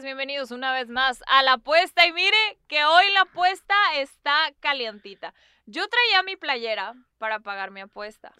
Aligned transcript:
bienvenidos 0.00 0.50
una 0.52 0.72
vez 0.72 0.88
más 0.88 1.22
a 1.26 1.42
la 1.42 1.54
apuesta. 1.54 2.06
Y 2.06 2.12
mire 2.14 2.58
que 2.66 2.82
hoy 2.84 3.04
la 3.12 3.22
apuesta 3.22 3.74
está 3.96 4.50
calientita. 4.60 5.34
Yo 5.66 5.86
traía 5.86 6.22
mi 6.22 6.36
playera 6.36 6.94
para 7.18 7.40
pagar 7.40 7.70
mi 7.70 7.82
apuesta, 7.82 8.32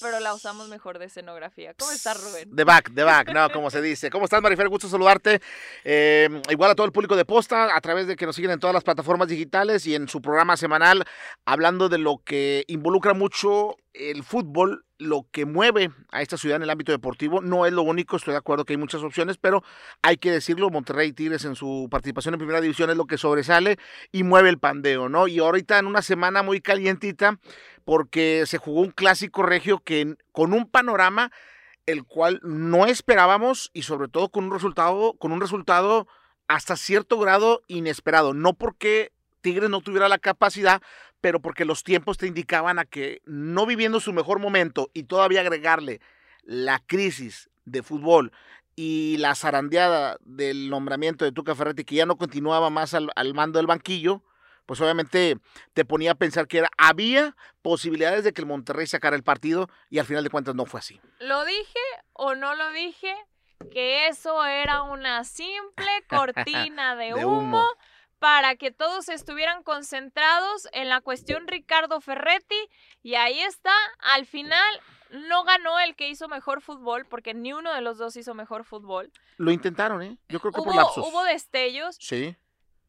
pero 0.00 0.18
la 0.18 0.34
usamos 0.34 0.68
mejor 0.68 0.98
de 0.98 1.06
escenografía. 1.06 1.74
¿Cómo 1.78 1.92
estás, 1.92 2.20
Rubén? 2.20 2.54
De 2.54 2.64
back, 2.64 2.90
de 2.90 3.04
back, 3.04 3.32
no, 3.32 3.50
como 3.50 3.70
se 3.70 3.80
dice. 3.80 4.10
¿Cómo 4.10 4.24
estás, 4.24 4.42
Marifer? 4.42 4.68
Gusto 4.68 4.88
saludarte. 4.88 5.40
Eh, 5.84 6.28
igual 6.50 6.72
a 6.72 6.74
todo 6.74 6.86
el 6.86 6.92
público 6.92 7.14
de 7.14 7.24
Posta, 7.24 7.76
a 7.76 7.80
través 7.80 8.08
de 8.08 8.16
que 8.16 8.26
nos 8.26 8.34
siguen 8.34 8.50
en 8.50 8.58
todas 8.58 8.74
las 8.74 8.84
plataformas 8.84 9.28
digitales 9.28 9.86
y 9.86 9.94
en 9.94 10.08
su 10.08 10.20
programa 10.20 10.56
semanal, 10.56 11.04
hablando 11.46 11.88
de 11.88 11.98
lo 11.98 12.18
que 12.24 12.64
involucra 12.66 13.14
mucho 13.14 13.76
el 13.94 14.22
fútbol, 14.22 14.84
lo 14.98 15.26
que 15.30 15.44
mueve 15.44 15.90
a 16.10 16.22
esta 16.22 16.36
ciudad 16.36 16.56
en 16.56 16.62
el 16.62 16.70
ámbito 16.70 16.92
deportivo. 16.92 17.40
No 17.40 17.66
es 17.66 17.72
lo 17.72 17.82
único, 17.82 18.16
estoy 18.16 18.32
de 18.32 18.38
acuerdo 18.38 18.64
que 18.64 18.72
hay 18.72 18.76
muchas 18.76 19.02
opciones, 19.02 19.38
pero 19.38 19.62
hay 20.02 20.16
que 20.16 20.30
decirlo, 20.30 20.70
Monterrey 20.70 21.12
Tigres 21.12 21.44
en 21.44 21.54
su 21.54 21.88
participación 21.90 22.34
en 22.34 22.38
primera 22.38 22.60
división 22.60 22.90
es 22.90 22.96
lo 22.96 23.06
que 23.06 23.18
sobresale 23.18 23.78
y 24.12 24.22
mueve 24.24 24.48
el 24.50 24.58
pandeo, 24.58 25.08
¿no? 25.08 25.28
Y 25.28 25.38
ahorita 25.38 25.78
en 25.78 25.86
una 25.86 26.02
semana 26.02 26.42
muy 26.42 26.60
calientita, 26.60 27.38
porque 27.84 28.44
se 28.46 28.58
jugó 28.58 28.80
un 28.80 28.90
clásico 28.90 29.42
regio 29.42 29.80
que 29.80 30.16
con 30.32 30.52
un 30.52 30.68
panorama 30.68 31.30
el 31.86 32.04
cual 32.04 32.38
no 32.42 32.84
esperábamos 32.84 33.70
y 33.72 33.82
sobre 33.82 34.08
todo 34.08 34.28
con 34.28 34.44
un 34.44 34.52
resultado, 34.52 35.14
con 35.14 35.32
un 35.32 35.40
resultado 35.40 36.06
hasta 36.46 36.76
cierto 36.76 37.18
grado 37.18 37.62
inesperado. 37.66 38.34
No 38.34 38.52
porque 38.52 39.12
Tigres 39.40 39.70
no 39.70 39.80
tuviera 39.80 40.08
la 40.08 40.18
capacidad, 40.18 40.82
pero 41.20 41.40
porque 41.40 41.64
los 41.64 41.84
tiempos 41.84 42.18
te 42.18 42.26
indicaban 42.26 42.78
a 42.78 42.84
que 42.84 43.22
no 43.24 43.66
viviendo 43.66 44.00
su 44.00 44.12
mejor 44.12 44.38
momento 44.38 44.90
y 44.94 45.04
todavía 45.04 45.40
agregarle 45.40 46.00
la 46.42 46.78
crisis 46.78 47.50
de 47.64 47.82
fútbol 47.82 48.32
y 48.76 49.16
la 49.18 49.34
zarandeada 49.34 50.18
del 50.20 50.70
nombramiento 50.70 51.24
de 51.24 51.32
Tuca 51.32 51.54
Ferretti, 51.54 51.84
que 51.84 51.96
ya 51.96 52.06
no 52.06 52.16
continuaba 52.16 52.70
más 52.70 52.94
al, 52.94 53.10
al 53.16 53.34
mando 53.34 53.58
del 53.58 53.66
banquillo, 53.66 54.22
pues 54.68 54.82
obviamente 54.82 55.38
te 55.72 55.86
ponía 55.86 56.10
a 56.12 56.14
pensar 56.14 56.46
que 56.46 56.58
era, 56.58 56.68
había 56.76 57.34
posibilidades 57.62 58.22
de 58.22 58.34
que 58.34 58.42
el 58.42 58.46
Monterrey 58.46 58.86
sacara 58.86 59.16
el 59.16 59.22
partido 59.22 59.68
y 59.88 59.98
al 59.98 60.04
final 60.04 60.22
de 60.22 60.28
cuentas 60.30 60.54
no 60.54 60.66
fue 60.66 60.80
así. 60.80 61.00
¿Lo 61.20 61.44
dije 61.46 61.80
o 62.12 62.34
no 62.34 62.54
lo 62.54 62.70
dije? 62.72 63.14
Que 63.72 64.08
eso 64.08 64.44
era 64.44 64.82
una 64.82 65.24
simple 65.24 65.88
cortina 66.08 66.96
de, 66.96 67.14
De 67.14 67.24
humo, 67.24 67.38
humo. 67.38 67.64
Para 68.18 68.56
que 68.56 68.70
todos 68.70 69.08
estuvieran 69.08 69.62
concentrados 69.62 70.68
en 70.72 70.88
la 70.88 71.00
cuestión 71.00 71.46
Ricardo 71.46 72.00
Ferretti 72.00 72.56
y 73.02 73.14
ahí 73.14 73.40
está, 73.40 73.72
al 74.00 74.26
final 74.26 74.80
no 75.10 75.44
ganó 75.44 75.78
el 75.80 75.94
que 75.96 76.08
hizo 76.08 76.28
mejor 76.28 76.60
fútbol 76.60 77.06
porque 77.06 77.32
ni 77.34 77.52
uno 77.52 77.72
de 77.72 77.80
los 77.80 77.96
dos 77.98 78.16
hizo 78.16 78.34
mejor 78.34 78.64
fútbol. 78.64 79.10
Lo 79.36 79.50
intentaron, 79.52 80.02
¿eh? 80.02 80.18
Yo 80.28 80.40
creo 80.40 80.52
que 80.52 80.58
por 80.58 80.68
Hubo, 80.68 80.76
lapsos. 80.76 81.06
hubo 81.08 81.22
destellos, 81.24 81.96
Sí. 82.00 82.36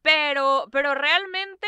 pero, 0.01 0.67
pero 0.71 0.95
realmente 0.95 1.67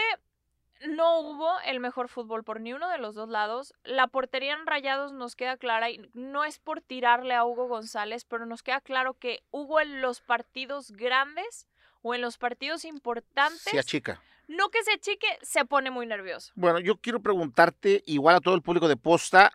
no 0.87 1.19
hubo 1.19 1.59
el 1.61 1.79
mejor 1.79 2.09
fútbol 2.09 2.43
por 2.43 2.59
ni 2.59 2.73
uno 2.73 2.89
de 2.89 2.97
los 2.97 3.13
dos 3.13 3.29
lados. 3.29 3.73
La 3.83 4.07
portería 4.07 4.53
en 4.53 4.65
rayados 4.65 5.13
nos 5.13 5.35
queda 5.35 5.55
clara 5.57 5.91
y 5.91 6.09
no 6.13 6.43
es 6.43 6.57
por 6.59 6.81
tirarle 6.81 7.35
a 7.35 7.45
Hugo 7.45 7.67
González, 7.67 8.25
pero 8.25 8.47
nos 8.47 8.63
queda 8.63 8.81
claro 8.81 9.13
que 9.13 9.43
Hugo 9.51 9.79
en 9.79 10.01
los 10.01 10.21
partidos 10.21 10.91
grandes 10.91 11.67
o 12.01 12.13
en 12.15 12.21
los 12.21 12.37
partidos 12.37 12.85
importantes, 12.85 13.61
Sí, 13.63 13.77
chica. 13.83 14.21
no 14.47 14.69
que 14.69 14.83
se 14.83 14.97
chique, 14.99 15.27
se 15.41 15.65
pone 15.65 15.91
muy 15.91 16.05
nervioso. 16.05 16.51
Bueno, 16.55 16.79
yo 16.79 16.97
quiero 16.97 17.21
preguntarte, 17.21 18.03
igual 18.05 18.35
a 18.35 18.41
todo 18.41 18.55
el 18.55 18.61
público 18.61 18.87
de 18.87 18.97
posta, 18.97 19.51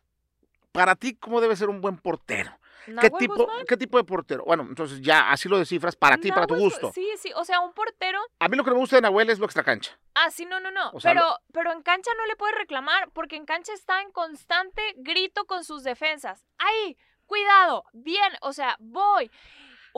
para 0.73 0.95
ti, 0.95 1.15
¿cómo 1.15 1.41
debe 1.41 1.57
ser 1.57 1.69
un 1.69 1.81
buen 1.81 1.97
portero? 1.99 2.59
¿Qué 3.01 3.11
tipo, 3.11 3.35
Guzmán, 3.35 3.67
¿Qué 3.67 3.77
tipo 3.77 3.99
de 3.99 4.05
portero? 4.05 4.45
Bueno, 4.45 4.63
entonces 4.63 5.01
ya 5.01 5.33
así 5.33 5.49
lo 5.49 5.59
descifras 5.59 5.97
para 5.97 6.19
ti, 6.19 6.31
para 6.31 6.47
tu 6.47 6.55
Gu- 6.55 6.59
gusto. 6.61 6.93
Sí, 6.95 7.09
sí, 7.19 7.33
o 7.35 7.45
sea, 7.45 7.59
un 7.59 7.73
portero 7.73 8.21
A 8.39 8.47
mí 8.49 8.57
lo 8.57 8.63
que 8.63 8.71
me 8.71 8.77
gusta 8.77 8.95
de 8.95 9.03
Nahuel 9.03 9.29
es 9.29 9.41
lo 9.41 9.45
extracancha. 9.47 9.99
Ah, 10.15 10.31
sí, 10.31 10.47
no, 10.47 10.61
no, 10.61 10.71
no. 10.71 10.91
O 10.93 11.01
sea, 11.01 11.11
pero, 11.11 11.23
lo- 11.27 11.39
pero 11.53 11.73
en 11.73 11.83
cancha 11.83 12.13
no 12.17 12.25
le 12.27 12.37
puedes 12.37 12.55
reclamar 12.57 13.11
porque 13.13 13.35
en 13.35 13.45
cancha 13.45 13.73
está 13.73 14.03
en 14.03 14.13
constante 14.13 14.81
grito 14.99 15.47
con 15.47 15.65
sus 15.65 15.83
defensas. 15.83 16.47
¡Ay! 16.59 16.97
Cuidado, 17.27 17.83
bien, 17.93 18.33
o 18.41 18.53
sea, 18.53 18.77
voy. 18.79 19.33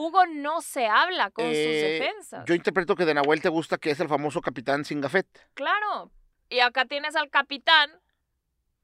Hugo 0.00 0.26
no 0.26 0.60
se 0.60 0.86
habla 0.86 1.30
con 1.30 1.44
sus 1.46 1.54
Eh, 1.56 1.98
defensas. 2.00 2.44
Yo 2.46 2.54
interpreto 2.54 2.94
que 2.94 3.04
de 3.04 3.14
Nahuel 3.14 3.42
te 3.42 3.48
gusta 3.48 3.78
que 3.78 3.90
es 3.90 3.98
el 3.98 4.08
famoso 4.08 4.40
capitán 4.40 4.84
sin 4.84 5.00
gafet. 5.00 5.26
Claro. 5.54 6.12
Y 6.48 6.60
acá 6.60 6.84
tienes 6.84 7.16
al 7.16 7.30
capitán 7.30 7.90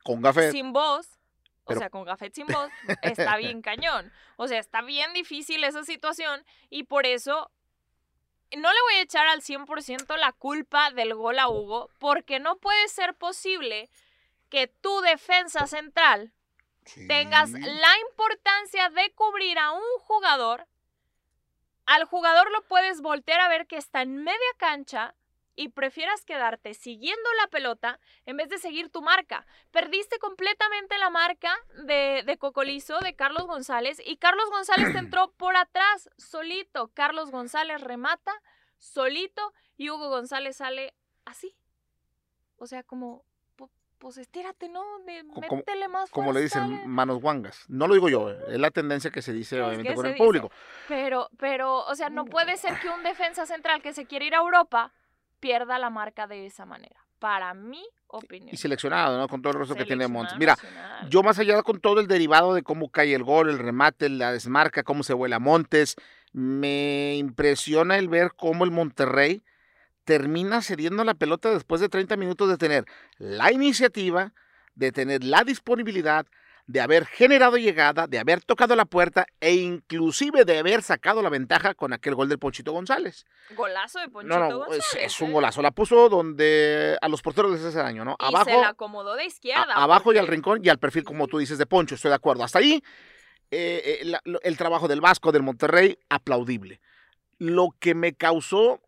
Con 0.03 0.20
gafet. 0.22 0.50
sin 0.50 0.72
voz. 0.72 1.08
O 1.66 1.74
sea, 1.74 1.88
con 1.88 2.04
gafet 2.04 2.34
sin 2.34 2.47
voz, 2.47 2.69
está 3.03 3.36
bien 3.36 3.62
cañón. 3.62 4.12
O 4.36 4.48
sea, 4.48 4.58
está 4.58 4.82
bien 4.82 5.12
difícil 5.12 5.62
esa 5.62 5.84
situación 5.84 6.44
y 6.69 6.82
por 6.82 7.06
eso 7.06 7.50
no 8.56 8.72
le 8.72 8.80
voy 8.82 8.94
a 8.97 9.03
echar 9.03 9.26
al 9.28 9.41
100% 9.41 10.16
la 10.16 10.32
culpa 10.32 10.91
del 10.91 11.14
gol 11.14 11.38
a 11.38 11.48
Hugo, 11.48 11.91
porque 11.98 12.38
no 12.41 12.56
puede 12.56 12.88
ser 12.88 13.14
posible 13.14 13.88
que 14.50 14.66
tu 14.66 15.00
defensa 15.00 15.66
central 15.69 16.32
tengas 17.08 17.50
Sí. 17.50 17.60
la 17.60 17.98
importancia 18.10 18.91
de 18.91 19.12
cubrir 19.14 19.58
a 19.58 19.72
un 19.72 19.82
jugador. 20.00 20.66
Al 21.87 22.05
jugador 22.05 22.50
lo 22.50 22.62
puedes 22.62 23.00
voltear 23.03 23.41
a 23.41 23.49
ver 23.49 23.67
que 23.67 23.77
está 23.77 24.03
en 24.03 24.22
media 24.22 24.39
cancha 24.59 25.15
y 25.56 25.69
prefieras 25.69 26.25
quedarte 26.25 26.75
siguiendo 26.75 27.28
la 27.41 27.49
pelota 27.49 28.00
en 28.27 28.37
vez 28.37 28.49
de 28.49 28.59
seguir 28.59 28.91
tu 28.91 29.03
marca. 29.03 29.47
Perdiste 29.71 30.19
completamente 30.19 30.99
la 30.99 31.11
marca 31.11 31.55
de, 31.84 32.22
de 32.25 32.39
Cocolizo, 32.39 32.99
de 33.00 33.15
Carlos 33.15 33.47
González, 33.47 34.00
y 34.05 34.17
Carlos 34.17 34.50
González 34.50 34.93
te 34.93 34.99
entró 34.99 35.33
por 35.33 35.56
atrás, 35.56 36.11
solito. 36.17 36.91
Carlos 36.95 37.31
González 37.31 37.81
remata, 37.81 38.33
solito, 38.78 39.53
y 39.77 39.91
Hugo 39.91 40.09
González 40.09 40.56
sale 40.56 40.95
así. 41.25 41.55
O 42.56 42.66
sea, 42.66 42.83
como, 42.83 43.25
pues 43.99 44.19
estírate, 44.19 44.69
¿no? 44.69 44.82
De, 45.06 45.25
como- 45.32 45.56
métele 45.59 45.88
más 45.88 46.10
Como 46.10 46.32
le 46.32 46.41
dicen, 46.43 46.88
manos 46.88 47.21
guangas. 47.21 47.65
No 47.69 47.87
lo 47.87 47.94
digo 47.94 48.09
yo, 48.09 48.31
eh, 48.31 48.38
es 48.50 48.59
la 48.59 48.71
tendencia 48.71 49.10
que 49.10 49.22
se 49.22 49.32
dice 49.32 49.56
Es 49.59 49.62
obviamente 49.65 49.94
con 49.94 50.06
el 50.06 50.12
dice. 50.12 50.25
público. 50.25 50.50
Pero, 50.88 51.28
pero, 51.38 51.84
o 51.87 51.94
sea, 51.94 52.10
no 52.10 52.25
puede 52.25 52.56
ser 52.56 52.78
que 52.81 52.88
un 52.91 53.03
defensa 53.03 53.47
central 53.47 53.81
que 53.83 53.93
se 53.93 54.06
quiere 54.06 54.27
ir 54.27 54.34
a 54.34 54.38
Europa 54.38 54.93
pierda 55.41 55.78
la 55.78 55.91
marca 55.91 56.27
de 56.27 56.47
esa 56.47 56.65
manera. 56.66 57.00
Para 57.19 57.54
mi 57.54 57.83
opinión. 58.09 58.50
Y 58.53 58.56
seleccionado, 58.59 59.16
¿no? 59.19 59.28
Con 59.28 59.41
todo 59.41 59.54
el 59.54 59.59
resto 59.60 59.75
que 59.75 59.87
tiene 59.87 60.06
Montes. 60.09 60.37
Mira, 60.37 60.53
nacional. 60.53 61.09
yo 61.09 61.22
más 61.22 61.38
allá 61.38 61.62
con 61.62 61.81
todo 61.81 62.00
el 62.00 62.06
derivado 62.06 62.53
de 62.53 62.62
cómo 62.62 62.91
cae 62.91 63.15
el 63.15 63.22
gol, 63.25 63.49
el 63.49 63.59
remate, 63.59 64.10
la 64.10 64.31
desmarca, 64.33 64.83
cómo 64.83 65.03
se 65.03 65.15
vuela 65.15 65.38
Montes, 65.38 65.97
me 66.33 67.15
impresiona 67.16 67.97
el 67.97 68.09
ver 68.09 68.33
cómo 68.37 68.65
el 68.65 68.71
Monterrey 68.72 69.43
termina 70.04 70.62
cediendo 70.62 71.03
la 71.04 71.15
pelota 71.15 71.50
después 71.50 71.81
de 71.81 71.88
30 71.88 72.16
minutos 72.16 72.48
de 72.48 72.56
tener 72.59 72.84
la 73.19 73.53
iniciativa, 73.53 74.32
de 74.75 74.92
tener 74.92 75.25
la 75.25 75.44
disponibilidad, 75.44 76.26
de 76.66 76.81
haber 76.81 77.04
generado 77.04 77.59
llegada, 77.59 78.06
de 78.06 78.19
haber 78.19 78.42
tocado 78.42 78.75
la 78.75 78.87
puerta 78.87 79.26
e 79.41 79.54
inclusive 79.54 80.47
de 80.47 80.59
haber 80.59 80.82
sacado 80.82 81.20
la 81.20 81.28
ventaja 81.28 81.75
con 81.75 81.92
aquel 81.92 82.15
gol 82.15 82.28
del 82.31 82.38
Ponchito 82.38 82.72
González. 82.72 83.26
Golazo 83.54 83.98
de 84.00 84.09
Ponchito 84.09 84.38
No, 84.38 84.48
no, 84.48 84.62
es, 84.65 84.69
González. 84.78 85.06
es 85.06 85.20
un 85.20 85.28
¿eh? 85.28 85.32
golazo. 85.34 85.60
La 85.60 85.72
puso 85.72 86.09
donde 86.09 86.97
a 87.03 87.09
los 87.09 87.21
porteros 87.21 87.53
les 87.53 87.62
hace 87.65 87.76
daño, 87.78 88.04
¿no? 88.06 88.16
Y 88.19 88.25
Abajo, 88.25 88.44
se 88.47 88.56
la 88.56 88.69
acomodó 88.71 89.15
de 89.15 89.25
a- 89.25 89.26
izquierda. 89.26 89.75
abajo 89.75 90.12
y 90.15 90.19
al 90.19 90.26
rincón 90.26 90.60
y 90.65 90.71
al 90.71 90.78
perfil, 90.78 91.04
como 91.04 91.26
tú 91.28 91.36
dices, 91.38 91.59
de 91.59 91.66
Poncho. 91.66 91.97
Estoy 91.97 92.09
de 92.09 92.15
acuerdo. 92.15 92.44
Hasta 92.44 92.60
ahí, 92.60 92.82
eh, 93.50 94.00
eh, 94.03 94.19
el 94.42 94.56
trabajo 94.56 94.88
del 94.88 95.03
Vasco, 95.03 95.32
del 95.32 95.42
Monterrey, 95.42 95.98
aplaudible. 96.09 96.81
Lo 97.38 97.69
que 97.78 97.94
me 97.94 98.15
causó 98.15 98.81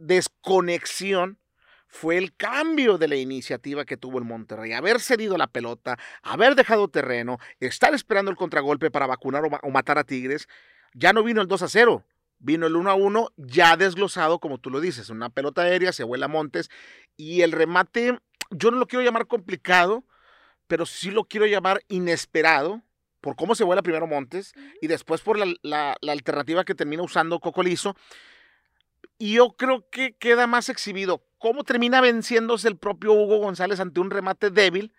desconexión 0.00 1.38
fue 1.86 2.16
el 2.18 2.34
cambio 2.36 2.98
de 2.98 3.08
la 3.08 3.16
iniciativa 3.16 3.84
que 3.84 3.96
tuvo 3.96 4.18
el 4.18 4.24
Monterrey. 4.24 4.72
Haber 4.72 5.00
cedido 5.00 5.36
la 5.36 5.48
pelota, 5.48 5.98
haber 6.22 6.54
dejado 6.54 6.88
terreno, 6.88 7.38
estar 7.58 7.94
esperando 7.94 8.30
el 8.30 8.36
contragolpe 8.36 8.90
para 8.90 9.06
vacunar 9.08 9.44
o, 9.44 9.50
ma- 9.50 9.60
o 9.62 9.70
matar 9.70 9.98
a 9.98 10.04
Tigres. 10.04 10.46
Ya 10.94 11.12
no 11.12 11.22
vino 11.24 11.40
el 11.40 11.48
2 11.48 11.62
a 11.62 11.68
0. 11.68 12.04
Vino 12.38 12.66
el 12.66 12.76
1 12.76 12.90
a 12.90 12.94
1 12.94 13.32
ya 13.36 13.76
desglosado, 13.76 14.38
como 14.38 14.58
tú 14.58 14.70
lo 14.70 14.80
dices, 14.80 15.10
una 15.10 15.28
pelota 15.30 15.62
aérea, 15.62 15.92
se 15.92 16.04
vuela 16.04 16.26
Montes 16.28 16.70
y 17.16 17.42
el 17.42 17.52
remate, 17.52 18.18
yo 18.50 18.70
no 18.70 18.78
lo 18.78 18.86
quiero 18.86 19.04
llamar 19.04 19.26
complicado, 19.26 20.04
pero 20.66 20.86
sí 20.86 21.10
lo 21.10 21.24
quiero 21.24 21.44
llamar 21.46 21.82
inesperado, 21.88 22.82
por 23.20 23.36
cómo 23.36 23.54
se 23.54 23.64
vuela 23.64 23.82
primero 23.82 24.06
Montes 24.06 24.54
y 24.80 24.86
después 24.86 25.20
por 25.20 25.38
la, 25.38 25.52
la- 25.62 25.96
la 26.00 26.12
alternativa 26.12 26.64
que 26.64 26.74
termina 26.74 27.02
usando 27.02 27.40
Cocolizo. 27.40 27.94
Y 29.22 29.34
yo 29.34 29.50
creo 29.52 29.86
que 29.90 30.14
queda 30.16 30.46
más 30.46 30.70
exhibido 30.70 31.22
cómo 31.36 31.62
termina 31.62 32.00
venciéndose 32.00 32.68
el 32.68 32.78
propio 32.78 33.12
Hugo 33.12 33.36
González 33.36 33.78
ante 33.78 34.00
un 34.00 34.10
remate 34.10 34.48
débil, 34.48 34.94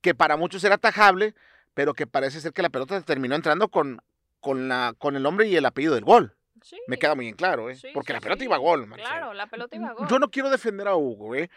que 0.00 0.14
para 0.14 0.38
muchos 0.38 0.64
era 0.64 0.76
atajable, 0.76 1.34
pero 1.74 1.92
que 1.92 2.06
parece 2.06 2.40
ser 2.40 2.54
que 2.54 2.62
la 2.62 2.70
pelota 2.70 2.98
terminó 3.02 3.34
entrando 3.34 3.68
con, 3.68 4.00
con, 4.40 4.66
la, 4.68 4.94
con 4.96 5.14
el 5.14 5.22
nombre 5.22 5.46
y 5.46 5.56
el 5.56 5.66
apellido 5.66 5.94
del 5.94 6.04
gol. 6.06 6.34
Sí, 6.62 6.78
Me 6.86 6.98
queda 6.98 7.14
muy 7.14 7.28
en 7.28 7.34
claro, 7.34 7.68
¿eh? 7.68 7.76
sí, 7.76 7.88
porque 7.92 8.12
sí, 8.12 8.14
la 8.14 8.20
pelota 8.22 8.44
iba 8.44 8.56
a 8.56 8.60
gol, 8.60 8.86
Marcelo. 8.86 9.10
Claro, 9.10 9.34
la 9.34 9.46
pelota 9.46 9.76
iba 9.76 9.88
a 9.90 9.92
gol. 9.92 10.08
Yo 10.08 10.18
no 10.18 10.30
quiero 10.30 10.48
defender 10.48 10.88
a 10.88 10.96
Hugo, 10.96 11.34
¿eh? 11.34 11.50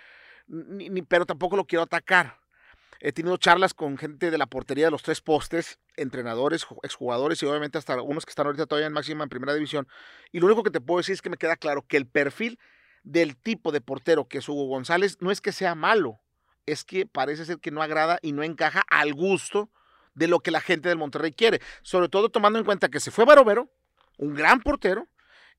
Ni- 0.47 0.89
ni- 0.89 1.03
pero 1.03 1.25
tampoco 1.25 1.55
lo 1.55 1.63
quiero 1.63 1.83
atacar. 1.83 2.37
He 3.05 3.11
tenido 3.11 3.35
charlas 3.35 3.73
con 3.73 3.97
gente 3.97 4.31
de 4.31 4.37
la 4.37 4.45
portería 4.45 4.85
de 4.85 4.91
los 4.91 5.03
tres 5.03 5.19
postes 5.19 5.77
entrenadores, 5.97 6.65
ju- 6.65 6.79
exjugadores 6.83 7.43
y 7.43 7.45
obviamente 7.45 7.77
hasta 7.77 8.01
unos 8.01 8.25
que 8.25 8.29
están 8.29 8.45
ahorita 8.45 8.65
todavía 8.65 8.87
en 8.87 8.93
máxima 8.93 9.23
en 9.23 9.29
primera 9.29 9.53
división. 9.53 9.89
Y 10.31 10.39
lo 10.39 10.45
único 10.45 10.63
que 10.63 10.71
te 10.71 10.79
puedo 10.79 10.99
decir 10.99 11.11
es 11.13 11.21
que 11.21 11.29
me 11.29 11.35
queda 11.35 11.57
claro 11.57 11.85
que 11.85 11.97
el 11.97 12.07
perfil 12.07 12.57
del 13.03 13.35
tipo 13.35 13.73
de 13.73 13.81
portero 13.81 14.29
que 14.29 14.37
es 14.37 14.47
Hugo 14.47 14.67
González 14.67 15.17
no 15.19 15.31
es 15.31 15.41
que 15.41 15.51
sea 15.51 15.75
malo, 15.75 16.21
es 16.65 16.85
que 16.85 17.05
parece 17.05 17.43
ser 17.43 17.59
que 17.59 17.71
no 17.71 17.81
agrada 17.81 18.19
y 18.21 18.31
no 18.31 18.41
encaja 18.41 18.83
al 18.89 19.13
gusto 19.13 19.69
de 20.13 20.27
lo 20.29 20.39
que 20.39 20.51
la 20.51 20.61
gente 20.61 20.87
del 20.87 20.97
Monterrey 20.97 21.33
quiere. 21.33 21.59
Sobre 21.81 22.07
todo 22.07 22.29
tomando 22.29 22.57
en 22.57 22.63
cuenta 22.63 22.87
que 22.87 23.01
se 23.01 23.11
fue 23.11 23.25
Barovero, 23.25 23.69
un 24.17 24.33
gran 24.33 24.61
portero, 24.61 25.09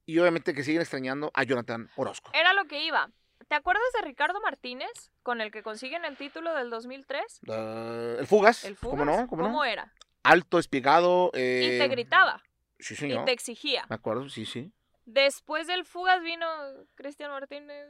y 0.07 0.19
obviamente 0.19 0.55
que 0.55 0.65
siguen 0.65 0.81
extrañando 0.81 1.31
a 1.35 1.43
Jonathan 1.45 1.91
Orozco. 1.97 2.31
Era 2.35 2.55
lo 2.55 2.65
que 2.65 2.85
iba. 2.85 3.11
¿Te 3.49 3.55
acuerdas 3.55 3.83
de 3.95 4.07
Ricardo 4.07 4.41
Martínez, 4.41 4.91
con 5.23 5.41
el 5.41 5.51
que 5.51 5.63
consiguen 5.63 6.05
el 6.05 6.17
título 6.17 6.55
del 6.55 6.71
2003? 6.71 7.41
Ah, 7.49 8.17
el 8.19 8.27
Fugas, 8.27 8.65
El 8.65 8.77
¿cómo 8.77 9.03
Fugas. 9.05 9.21
no? 9.21 9.27
¿Cómo 9.29 9.49
no? 9.49 9.65
era? 9.65 9.93
Alto, 10.23 10.59
espigado. 10.59 11.31
Y 11.35 11.39
eh, 11.39 11.79
te 11.79 11.89
gritaba, 11.89 12.43
Sí, 12.79 12.95
y 12.95 12.97
señor. 12.97 13.25
te 13.27 13.33
exigía. 13.33 13.85
Me 13.89 13.97
acuerdo, 13.97 14.29
sí, 14.29 14.47
sí. 14.47 14.73
Después 15.05 15.67
del 15.67 15.85
Fugas 15.85 16.23
vino 16.23 16.47
Cristian 16.95 17.31
Martínez. 17.31 17.89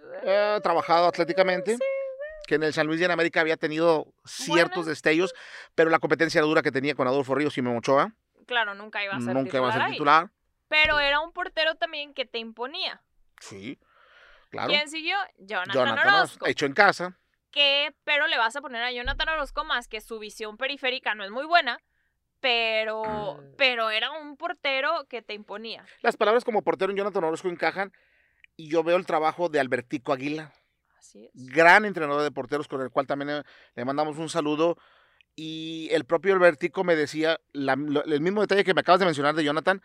Trabajado 0.63 1.07
atléticamente. 1.07 1.79
Que 2.47 2.57
en 2.57 2.63
el 2.65 2.75
San 2.75 2.87
Luis 2.87 3.01
y 3.01 3.05
en 3.05 3.11
América 3.11 3.41
había 3.41 3.57
tenido 3.57 4.13
ciertos 4.27 4.85
destellos, 4.85 5.33
pero 5.75 5.89
la 5.89 5.99
competencia 5.99 6.43
dura 6.43 6.61
que 6.61 6.71
tenía 6.73 6.95
con 6.95 7.07
Adolfo 7.09 7.35
Ríos 7.35 7.57
y 7.57 7.63
Memo 7.63 7.79
Ochoa 7.79 8.13
Claro, 8.47 8.75
nunca 8.75 9.03
iba 9.03 9.15
a 9.15 9.21
ser 9.21 9.33
nunca 9.35 9.57
iba 9.57 9.69
a 9.71 9.73
ser 9.73 9.81
ahí. 9.81 9.93
titular. 9.93 10.31
Pero 10.69 11.01
era 11.01 11.21
un 11.21 11.33
portero 11.33 11.77
también 11.77 12.13
que 12.13 12.27
te 12.27 12.39
imponía. 12.39 13.01
Sí, 13.41 13.79
claro. 14.55 14.69
¿Quién 14.71 14.89
siguió? 14.89 15.17
Jonathan, 15.39 15.75
Jonathan 15.75 16.15
Orozco. 16.15 16.47
Hecho 16.47 16.67
en 16.67 16.73
casa. 16.75 17.19
que, 17.51 17.95
pero 18.03 18.27
le 18.27 18.37
vas 18.37 18.57
a 18.57 18.61
poner 18.61 18.83
a 18.83 18.91
Jonathan 18.91 19.29
Orozco 19.29 19.65
más 19.65 19.87
que 19.87 20.01
su 20.01 20.19
visión 20.19 20.57
periférica 20.57 21.15
no 21.15 21.23
es 21.25 21.31
muy 21.31 21.45
buena, 21.47 21.79
pero, 22.41 23.03
Mm. 23.41 23.55
pero 23.57 23.91
era 23.91 24.11
un 24.11 24.37
portero 24.37 25.07
que 25.09 25.23
te 25.23 25.35
imponía. 25.35 25.85
Las 26.03 26.17
palabras 26.17 26.45
como 26.45 26.63
portero 26.63 26.91
en 26.91 26.99
Jonathan 26.99 27.25
Orozco 27.25 27.49
encajan 27.49 27.93
y 28.57 28.69
yo 28.69 28.83
veo 28.83 28.97
el 28.97 29.07
trabajo 29.07 29.49
de 29.49 29.61
Albertico 29.61 30.13
Aguila, 30.13 30.53
Así 30.99 31.25
es. 31.27 31.31
gran 31.35 31.85
entrenador 31.85 32.23
de 32.23 32.31
porteros 32.31 32.69
con 32.69 32.81
el 32.83 32.91
cual 32.91 33.07
también 33.07 33.31
eh, 33.31 33.43
le 33.75 33.85
mandamos 33.85 34.19
un 34.19 34.29
saludo. 34.29 34.77
Y 35.37 35.89
el 35.93 36.05
propio 36.05 36.35
Albertico 36.35 36.85
me 36.85 36.95
decía 36.97 37.41
la- 37.53 37.77
lo- 37.77 38.05
el 38.05 38.21
mismo 38.21 38.41
detalle 38.41 38.63
que 38.65 38.75
me 38.75 38.81
acabas 38.83 39.01
de 39.01 39.07
mencionar 39.07 39.35
de 39.35 39.43
Jonathan, 39.45 39.83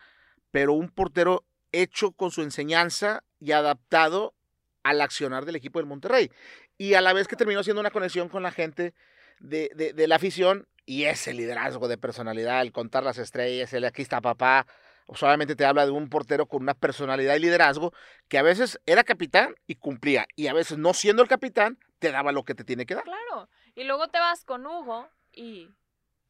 pero 0.50 0.72
un 0.74 0.90
portero 0.90 1.44
hecho 1.72 2.12
con 2.12 2.30
su 2.30 2.42
enseñanza 2.42 3.22
y 3.38 3.52
adaptado 3.52 4.34
al 4.82 5.00
accionar 5.00 5.44
del 5.44 5.56
equipo 5.56 5.78
del 5.78 5.86
Monterrey. 5.86 6.30
Y 6.78 6.94
a 6.94 7.00
la 7.00 7.12
vez 7.12 7.28
que 7.28 7.36
terminó 7.36 7.62
siendo 7.62 7.80
una 7.80 7.90
conexión 7.90 8.28
con 8.28 8.42
la 8.42 8.50
gente 8.52 8.94
de, 9.38 9.70
de- 9.74 9.92
de 9.92 10.06
la 10.08 10.16
afición 10.16 10.66
y 10.86 11.04
ese 11.04 11.32
liderazgo 11.32 11.88
de 11.88 11.98
personalidad, 11.98 12.62
el 12.62 12.72
contar 12.72 13.02
las 13.04 13.18
estrellas, 13.18 13.72
el 13.72 13.84
aquí 13.84 14.02
está 14.02 14.20
papá, 14.20 14.66
solamente 15.14 15.56
te 15.56 15.64
habla 15.64 15.84
de 15.84 15.92
un 15.92 16.08
portero 16.08 16.46
con 16.46 16.62
una 16.62 16.74
personalidad 16.74 17.34
y 17.36 17.40
liderazgo 17.40 17.92
que 18.28 18.38
a 18.38 18.42
veces 18.42 18.80
era 18.86 19.04
capitán 19.04 19.54
y 19.66 19.74
cumplía, 19.76 20.26
y 20.36 20.46
a 20.46 20.52
veces 20.52 20.78
no 20.78 20.94
siendo 20.94 21.22
el 21.22 21.28
capitán, 21.28 21.78
te 21.98 22.12
daba 22.12 22.32
lo 22.32 22.44
que 22.44 22.54
te 22.54 22.64
tiene 22.64 22.86
que 22.86 22.94
dar. 22.94 23.04
Claro. 23.04 23.48
Y 23.74 23.84
luego 23.84 24.08
te 24.08 24.18
vas 24.18 24.44
con 24.44 24.66
Hugo 24.66 25.08
y... 25.32 25.68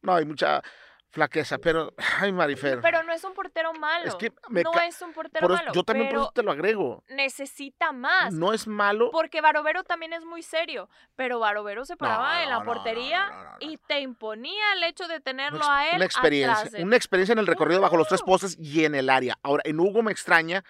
No, 0.01 0.15
hay 0.15 0.25
mucha 0.25 0.63
flaqueza, 1.11 1.57
pero, 1.57 1.93
ay, 2.19 2.31
Marifer. 2.31 2.79
Pero 2.81 3.03
no 3.03 3.11
es 3.13 3.23
un 3.23 3.33
portero 3.33 3.73
malo. 3.73 4.05
es 4.07 4.15
que 4.15 4.31
me 4.49 4.63
no 4.63 4.71
es 4.79 5.01
un 5.01 5.13
portero 5.13 5.45
por 5.47 5.55
eso- 5.55 5.61
malo. 5.63 5.73
yo 5.73 5.83
también 5.83 6.09
por 6.09 6.17
eso 6.19 6.31
te 6.33 6.43
lo 6.43 6.51
agrego. 6.51 7.03
necesita 7.09 7.91
más. 7.91 8.33
No 8.33 8.53
es 8.53 8.65
malo. 8.67 9.11
Porque 9.11 9.41
Barovero 9.41 9.83
también 9.83 10.13
es 10.13 10.23
muy 10.25 10.41
serio. 10.41 10.89
Pero 11.15 11.39
Barovero 11.39 11.85
se 11.85 11.97
paraba 11.97 12.35
No, 12.37 12.43
en 12.43 12.49
la 12.49 12.63
portería 12.63 13.29
no, 13.29 13.57
y 13.59 13.77
te 13.77 13.99
imponía 13.99 14.73
el 14.75 14.83
hecho 14.85 15.07
de 15.07 15.19
tenerlo 15.19 15.63
a 15.69 15.87
él. 15.89 15.95
una 15.97 16.05
experiencia, 16.05 16.53
atrás 16.57 16.71
de 16.71 16.79
él. 16.79 16.85
una 16.85 16.95
experiencia 16.95 17.33
en 17.33 17.39
el 17.39 17.47
recorrido 17.47 17.81
bajo 17.81 17.97
los 17.97 18.07
tres 18.07 18.21
Claro. 18.21 18.31
postes 18.33 18.57
y 18.59 18.85
en 18.85 18.95
el 18.95 19.09
área. 19.09 19.37
Ahora, 19.43 19.63
en 19.65 19.79
Hugo 19.79 20.01
me 20.03 20.11
extraña 20.11 20.63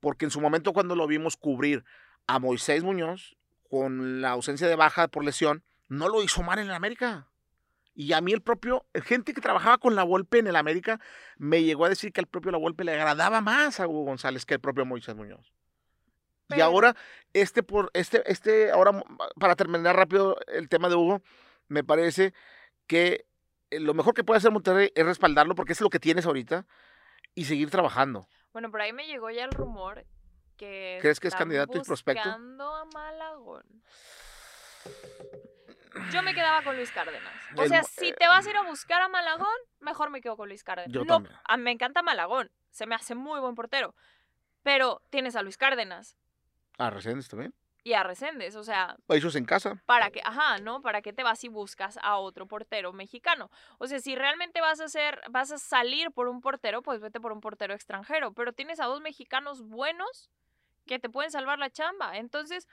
porque 0.00 0.24
en 0.24 0.30
su 0.30 0.40
momento 0.40 0.72
cuando 0.72 0.96
lo 0.96 1.06
vimos 1.06 1.36
cubrir 1.36 1.84
a 2.26 2.38
Moisés 2.38 2.82
Muñoz 2.82 3.36
con 3.70 4.20
la 4.22 4.30
ausencia 4.30 4.68
de 4.68 4.76
baja 4.76 5.08
por 5.08 5.24
lesión, 5.24 5.64
no 5.88 6.08
lo 6.08 6.22
hizo 6.22 6.42
mal 6.42 6.58
en 6.58 6.66
el 6.66 6.72
América. 6.74 7.26
Y 7.94 8.12
a 8.14 8.20
mí 8.20 8.32
el 8.32 8.40
propio, 8.40 8.86
gente 8.94 9.34
que 9.34 9.40
trabajaba 9.40 9.78
con 9.78 9.94
la 9.94 10.02
Volpe 10.02 10.38
en 10.38 10.46
el 10.46 10.56
América, 10.56 11.00
me 11.36 11.62
llegó 11.62 11.84
a 11.84 11.88
decir 11.90 12.12
que 12.12 12.20
al 12.20 12.26
propio 12.26 12.50
la 12.50 12.58
Volpe 12.58 12.84
le 12.84 12.92
agradaba 12.92 13.40
más 13.40 13.80
a 13.80 13.86
Hugo 13.86 14.04
González 14.04 14.46
que 14.46 14.54
el 14.54 14.60
propio 14.60 14.86
Moisés 14.86 15.14
Muñoz. 15.14 15.52
Y 16.48 16.60
ahora, 16.60 16.94
este 17.32 17.62
por, 17.62 17.90
este, 17.94 18.22
este, 18.30 18.70
ahora, 18.70 19.02
para 19.38 19.56
terminar 19.56 19.96
rápido 19.96 20.36
el 20.48 20.68
tema 20.68 20.88
de 20.88 20.96
Hugo, 20.96 21.22
me 21.68 21.84
parece 21.84 22.34
que 22.86 23.26
eh, 23.70 23.80
lo 23.80 23.94
mejor 23.94 24.14
que 24.14 24.24
puede 24.24 24.38
hacer 24.38 24.50
Monterrey 24.50 24.92
es 24.94 25.06
respaldarlo 25.06 25.54
porque 25.54 25.72
es 25.72 25.80
lo 25.80 25.88
que 25.88 25.98
tienes 25.98 26.26
ahorita 26.26 26.66
y 27.34 27.46
seguir 27.46 27.70
trabajando. 27.70 28.26
Bueno, 28.52 28.70
por 28.70 28.82
ahí 28.82 28.92
me 28.92 29.06
llegó 29.06 29.30
ya 29.30 29.44
el 29.44 29.52
rumor 29.52 30.04
que. 30.56 30.98
¿Crees 31.00 31.20
que 31.20 31.28
es 31.28 31.34
candidato 31.34 31.78
y 31.78 31.80
prospecto? 31.80 32.22
buscando 32.22 32.74
a 32.74 32.84
Malagón. 32.86 33.64
Yo 36.10 36.22
me 36.22 36.34
quedaba 36.34 36.62
con 36.62 36.76
Luis 36.76 36.90
Cárdenas. 36.90 37.32
O 37.56 37.66
sea, 37.66 37.82
si 37.84 38.08
eh, 38.08 38.14
te 38.18 38.26
vas 38.26 38.46
a 38.46 38.50
ir 38.50 38.56
a 38.56 38.62
buscar 38.62 39.02
a 39.02 39.08
Malagón, 39.08 39.48
mejor 39.80 40.10
me 40.10 40.20
quedo 40.20 40.36
con 40.36 40.48
Luis 40.48 40.64
Cárdenas. 40.64 40.92
Yo 40.92 41.04
no, 41.04 41.14
también. 41.14 41.34
a- 41.44 41.56
me 41.56 41.70
encanta 41.70 42.02
Malagón. 42.02 42.50
Se 42.70 42.86
me 42.86 42.94
hace 42.94 43.14
muy 43.14 43.40
buen 43.40 43.54
portero. 43.54 43.94
Pero 44.62 45.02
tienes 45.10 45.36
a 45.36 45.42
Luis 45.42 45.56
Cárdenas 45.58 46.16
Ah, 46.78 46.88
Reséndez 46.90 47.28
también. 47.28 47.52
y 47.84 47.92
a 47.94 48.02
Reséndez. 48.04 48.54
O 48.56 48.62
sea, 48.64 48.96
Ellos 49.08 49.34
en 49.34 49.44
casa. 49.44 49.82
¿para 49.86 50.10
qué? 50.10 50.20
Ajá, 50.24 50.58
¿no? 50.58 50.80
¿Para 50.82 51.02
qué 51.02 51.12
te 51.12 51.22
vas 51.24 51.42
y 51.44 51.48
buscas 51.48 51.98
a 52.02 52.16
otro 52.16 52.46
portero 52.46 52.92
mexicano? 52.92 53.50
O 53.78 53.86
sea, 53.86 53.98
si 53.98 54.14
realmente 54.14 54.60
vas 54.60 54.80
a 54.80 54.84
hacer, 54.84 55.20
vas 55.30 55.50
a 55.52 55.58
salir 55.58 56.10
por 56.12 56.28
un 56.28 56.40
portero, 56.40 56.80
pues 56.82 57.00
vete 57.00 57.20
por 57.20 57.32
un 57.32 57.40
portero 57.40 57.74
extranjero. 57.74 58.32
Pero 58.32 58.52
tienes 58.52 58.80
a 58.80 58.86
dos 58.86 59.00
mexicanos 59.00 59.62
buenos 59.62 60.30
que 60.86 60.98
te 60.98 61.10
pueden 61.10 61.30
salvar 61.30 61.58
la 61.58 61.70
chamba. 61.70 62.16
Entonces, 62.16 62.66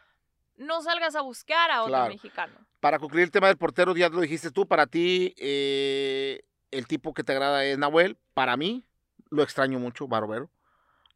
no 0.59 0.81
salgas 0.81 1.15
a 1.15 1.21
buscar 1.21 1.71
a 1.71 1.81
otro 1.81 1.93
Claro. 1.93 2.09
mexicano. 2.13 2.53
Para 2.79 2.99
concluir 2.99 3.23
el 3.23 3.31
tema 3.31 3.47
del 3.47 3.57
portero, 3.57 3.95
ya 3.95 4.09
lo 4.09 4.21
dijiste 4.21 4.51
tú, 4.51 4.67
para 4.67 4.85
ti 4.87 5.33
eh, 5.37 6.41
el 6.71 6.85
tipo 6.87 7.13
que 7.13 7.23
te 7.23 7.31
agrada 7.31 7.65
es 7.65 7.77
Nahuel. 7.77 8.17
Para 8.33 8.55
mí, 8.57 8.85
lo 9.31 9.41
extraño 9.43 9.79
mucho, 9.79 10.07
Barovero. 10.07 10.49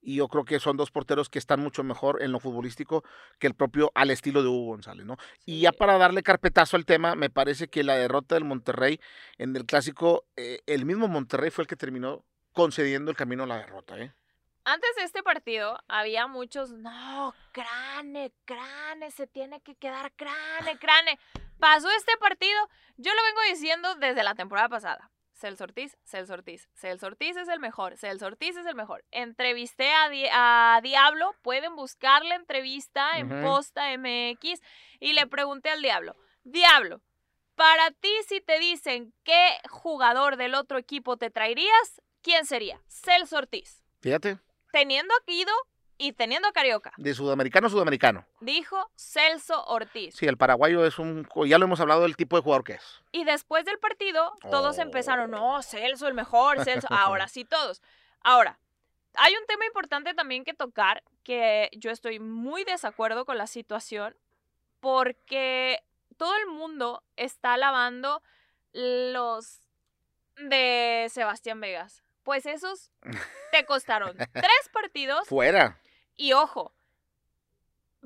Y 0.06 0.16
yo 0.18 0.28
creo 0.28 0.44
que 0.44 0.60
son 0.60 0.76
dos 0.76 0.92
porteros 0.92 1.30
que 1.30 1.40
están 1.40 1.62
mucho 1.62 1.82
mejor 1.84 2.22
en 2.22 2.34
lo 2.34 2.42
futbolístico 2.42 3.06
que 3.40 3.48
el 3.48 3.54
propio 3.54 3.90
al 3.96 4.10
estilo 4.10 4.42
de 4.42 4.50
Hugo 4.50 4.66
González, 4.72 5.06
¿no? 5.06 5.16
Y 5.46 5.62
ya 5.62 5.72
para 5.72 5.98
darle 5.98 6.24
carpetazo 6.24 6.76
al 6.76 6.86
tema, 6.86 7.16
me 7.16 7.30
parece 7.30 7.70
que 7.70 7.84
la 7.86 7.96
derrota 7.96 8.36
del 8.36 8.44
Monterrey 8.44 9.00
en 9.38 9.56
el 9.56 9.66
clásico, 9.66 10.26
eh, 10.36 10.60
el 10.66 10.86
mismo 10.86 11.08
Monterrey 11.08 11.52
fue 11.52 11.62
el 11.64 11.68
que 11.70 11.78
terminó 11.78 12.26
concediendo 12.52 13.12
el 13.12 13.18
camino 13.18 13.44
a 13.44 13.48
la 13.48 13.58
derrota, 13.60 13.98
¿eh? 13.98 14.14
Antes 14.66 14.96
de 14.96 15.04
este 15.04 15.24
partido, 15.24 15.78
había 15.88 16.28
muchos, 16.28 16.72
no, 16.72 17.34
Crane, 17.52 18.32
Crane, 18.46 19.12
se 19.12 19.28
tiene 19.28 19.62
que 19.62 19.76
quedar 19.76 20.12
Crane, 20.14 20.78
Crane. 20.80 21.20
Pasó 21.60 21.90
este 21.92 22.16
partido, 22.18 22.70
yo 22.98 23.14
lo 23.14 23.24
vengo 23.24 23.42
diciendo 23.50 23.96
desde 23.96 24.24
la 24.24 24.36
temporada 24.36 24.70
pasada. 24.70 25.10
Celso 25.34 25.66
Ortiz, 25.66 25.98
Celso 26.06 26.34
Ortiz, 26.36 26.70
Celso 26.74 27.08
Ortiz 27.08 27.36
es 27.36 27.50
el 27.50 27.60
mejor, 27.60 27.98
Celso 27.98 28.28
Ortiz 28.28 28.56
es 28.56 28.66
el 28.66 28.76
mejor. 28.76 29.04
Entrevisté 29.12 29.92
a, 29.92 30.08
Di- 30.08 30.30
a 30.32 30.80
Diablo, 30.82 31.36
pueden 31.42 31.76
buscar 31.76 32.24
la 32.24 32.36
entrevista 32.36 33.18
en. 33.18 33.42
Posta 33.42 33.90
MX 33.98 34.62
y 35.02 35.12
le 35.14 35.28
pregunté 35.28 35.70
al 35.72 35.82
Diablo, 35.82 36.16
Diablo, 36.44 37.02
para 37.56 37.92
ti 37.92 38.12
si 38.28 38.40
te 38.40 38.60
dicen 38.60 39.14
qué 39.26 39.58
jugador 39.70 40.38
del 40.38 40.56
otro 40.56 40.78
equipo 40.78 41.18
te 41.18 41.30
traerías, 41.30 42.02
¿quién 42.22 42.46
sería? 42.46 42.80
Celso 42.88 43.38
Ortiz 43.38 43.84
Fíjate, 44.02 44.38
teniendo 44.74 45.14
a 45.14 45.18
Guido 45.28 45.52
y 46.00 46.14
teniendo 46.14 46.48
a 46.48 46.52
Carioca. 46.52 46.92
de 46.98 47.14
sudamericano 47.14 47.68
a 47.68 47.70
sudamericano. 47.70 48.26
Dijo 48.42 48.90
Celso 48.98 49.64
Ortiz. 49.68 50.16
Sí, 50.16 50.26
el 50.26 50.36
paraguayo 50.38 50.84
es 50.86 50.98
un, 50.98 51.28
ya 51.46 51.60
lo 51.60 51.66
hemos 51.66 51.80
hablado 51.80 52.02
del 52.02 52.18
tipo 52.18 52.36
de 52.36 52.42
jugador 52.42 52.64
que 52.66 52.74
es. 52.74 53.02
Y 53.12 53.24
después 53.24 53.64
del 53.64 53.78
partido, 53.78 54.34
todos 54.50 54.80
Oh. 54.80 54.82
empezaron, 54.82 55.30
no, 55.32 55.62
Celso 55.62 56.08
el 56.08 56.16
mejor, 56.16 56.64
Celso. 56.66 56.88
Ahora 56.92 57.28
sí, 57.28 57.46
todos. 57.46 57.82
Ahora, 58.24 58.58
hay 59.14 59.34
un 59.36 59.46
tema 59.46 59.66
importante 59.68 60.16
también 60.16 60.44
que 60.44 60.56
tocar, 60.56 61.04
que 61.24 61.70
yo 61.74 61.92
estoy 61.92 62.20
muy 62.20 62.64
desacuerdo 62.64 63.26
con 63.26 63.38
la 63.38 63.46
situación, 63.46 64.18
porque 64.80 65.80
todo 66.18 66.36
el 66.36 66.48
mundo 66.48 67.04
está 67.16 67.54
alabando 67.54 68.24
los 68.74 69.60
de 70.38 71.08
Sebastián 71.12 71.62
Vegas. 71.62 72.03
Pues 72.24 72.46
esos 72.46 72.92
te 73.52 73.66
costaron 73.66 74.16
tres 74.18 74.70
partidos 74.72 75.28
Fuera. 75.28 75.80
Y 76.16 76.34
ojo, 76.34 76.74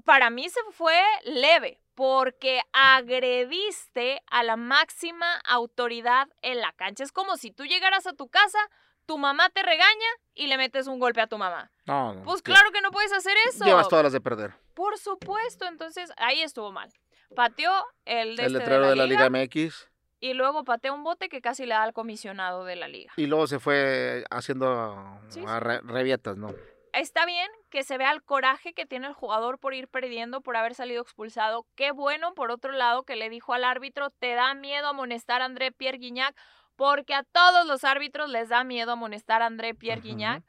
para 0.05 0.29
mí 0.29 0.49
se 0.49 0.59
fue 0.71 0.99
leve 1.23 1.79
porque 1.95 2.61
agrediste 2.73 4.21
a 4.29 4.43
la 4.43 4.55
máxima 4.55 5.37
autoridad 5.45 6.27
en 6.43 6.61
la 6.61 6.71
cancha. 6.73 7.03
Es 7.03 7.11
como 7.11 7.37
si 7.37 7.49
tú 7.51 7.65
llegaras 7.65 8.05
a 8.05 8.13
tu 8.13 8.27
casa, 8.27 8.59
tu 9.07 9.17
mamá 9.17 9.49
te 9.49 9.63
regaña 9.63 10.07
y 10.35 10.45
le 10.45 10.57
metes 10.57 10.85
un 10.85 10.99
golpe 10.99 11.21
a 11.21 11.27
tu 11.27 11.39
mamá. 11.39 11.71
No, 11.85 12.13
no, 12.13 12.23
Pues 12.23 12.43
claro 12.43 12.71
que 12.71 12.81
no 12.81 12.91
puedes 12.91 13.11
hacer 13.13 13.35
eso. 13.49 13.65
Llevas 13.65 13.89
todas 13.89 14.03
las 14.03 14.13
de 14.13 14.21
perder. 14.21 14.53
Por 14.75 14.99
supuesto, 14.99 15.65
entonces 15.65 16.11
ahí 16.17 16.43
estuvo 16.43 16.71
mal. 16.71 16.93
Pateó 17.35 17.71
el, 18.05 18.35
de 18.35 18.43
el 18.43 18.47
este 18.47 18.59
letrero 18.59 18.89
de 18.89 18.95
la 18.95 19.05
Liga 19.07 19.29
MX. 19.29 19.89
Y 20.19 20.33
luego 20.33 20.63
patea 20.63 20.91
un 20.93 21.03
bote 21.03 21.29
que 21.29 21.41
casi 21.41 21.65
le 21.65 21.73
da 21.75 21.83
al 21.83 21.93
comisionado 21.93 22.65
de 22.65 22.75
la 22.75 22.87
liga. 22.87 23.13
Y 23.17 23.27
luego 23.27 23.47
se 23.47 23.59
fue 23.59 24.23
haciendo 24.29 25.19
Sí, 25.29 25.43
a 25.47 25.59
re- 25.59 25.81
revietas, 25.81 26.37
¿no? 26.37 26.53
Está 26.93 27.25
bien 27.25 27.47
que 27.69 27.83
se 27.83 27.97
vea 27.99 28.11
el 28.11 28.23
coraje 28.23 28.73
que 28.73 28.85
tiene 28.87 29.07
el 29.07 29.13
jugador 29.13 29.59
por 29.59 29.73
ir 29.75 29.87
perdiendo, 29.87 30.41
por 30.41 30.57
haber 30.57 30.73
salido 30.73 31.01
expulsado. 31.03 31.67
Qué 31.75 31.91
bueno, 31.91 32.33
por 32.33 32.49
otro 32.49 32.71
lado, 32.71 33.03
que 33.03 33.15
le 33.15 33.29
dijo 33.29 33.53
al 33.53 33.63
árbitro, 33.65 34.09
te 34.09 34.33
da 34.33 34.53
miedo 34.55 34.87
amonestar 34.87 35.41
a 35.41 35.45
André 35.45 35.71
Pierre 35.71 35.99
Guignac, 35.99 36.35
porque 36.75 37.13
a 37.13 37.23
todos 37.23 37.67
los 37.67 37.83
árbitros 37.83 38.29
les 38.29 38.49
da 38.49 38.63
miedo 38.63 38.93
amonestar 38.93 39.41
a 39.43 39.45
André 39.47 39.75
Pierre. 39.75 40.01
Guignac, 40.01 40.43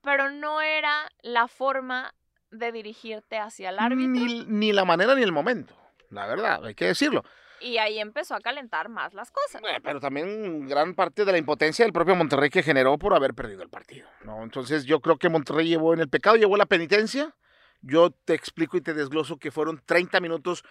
pero 0.00 0.30
no 0.30 0.62
era 0.62 1.10
la 1.20 1.48
forma 1.48 2.14
de 2.50 2.72
dirigirte 2.72 3.38
hacia 3.38 3.68
el 3.70 3.78
árbitro. 3.78 4.08
Ni, 4.08 4.44
ni 4.46 4.72
la 4.72 4.84
manera 4.86 5.14
ni 5.14 5.22
el 5.22 5.32
momento, 5.32 5.74
la 6.10 6.26
verdad, 6.26 6.64
hay 6.64 6.74
que 6.74 6.86
decirlo. 6.86 7.22
Y 7.60 7.78
ahí 7.78 7.98
empezó 7.98 8.34
a 8.34 8.40
calentar 8.40 8.88
más 8.88 9.14
las 9.14 9.30
cosas. 9.30 9.62
Eh, 9.62 9.80
Pero 9.82 10.00
también 10.00 10.66
gran 10.68 10.94
parte 10.94 11.24
de 11.24 11.32
la 11.32 11.38
impotencia 11.38 11.84
del 11.84 11.92
propio 11.92 12.14
Monterrey 12.14 12.50
que 12.50 12.62
generó 12.62 12.98
por 12.98 13.14
haber 13.14 13.34
perdido 13.34 13.62
el 13.62 13.70
partido, 13.70 14.08
¿no? 14.24 14.42
Entonces 14.42 14.84
yo 14.84 15.00
creo 15.00 15.16
que 15.18 15.28
Monterrey 15.28 15.68
llevó 15.68 15.94
en 15.94 16.00
el 16.00 16.08
pecado, 16.08 16.36
llevó 16.36 16.56
la 16.56 16.66
penitencia. 16.66 17.34
Yo 17.82 18.10
te 18.10 18.34
explico 18.34 18.76
y 18.76 18.80
te 18.80 18.94
desgloso 18.94 19.38
que 19.38 19.50
fueron 19.50 19.82
30 19.84 20.20
minutos 20.20 20.64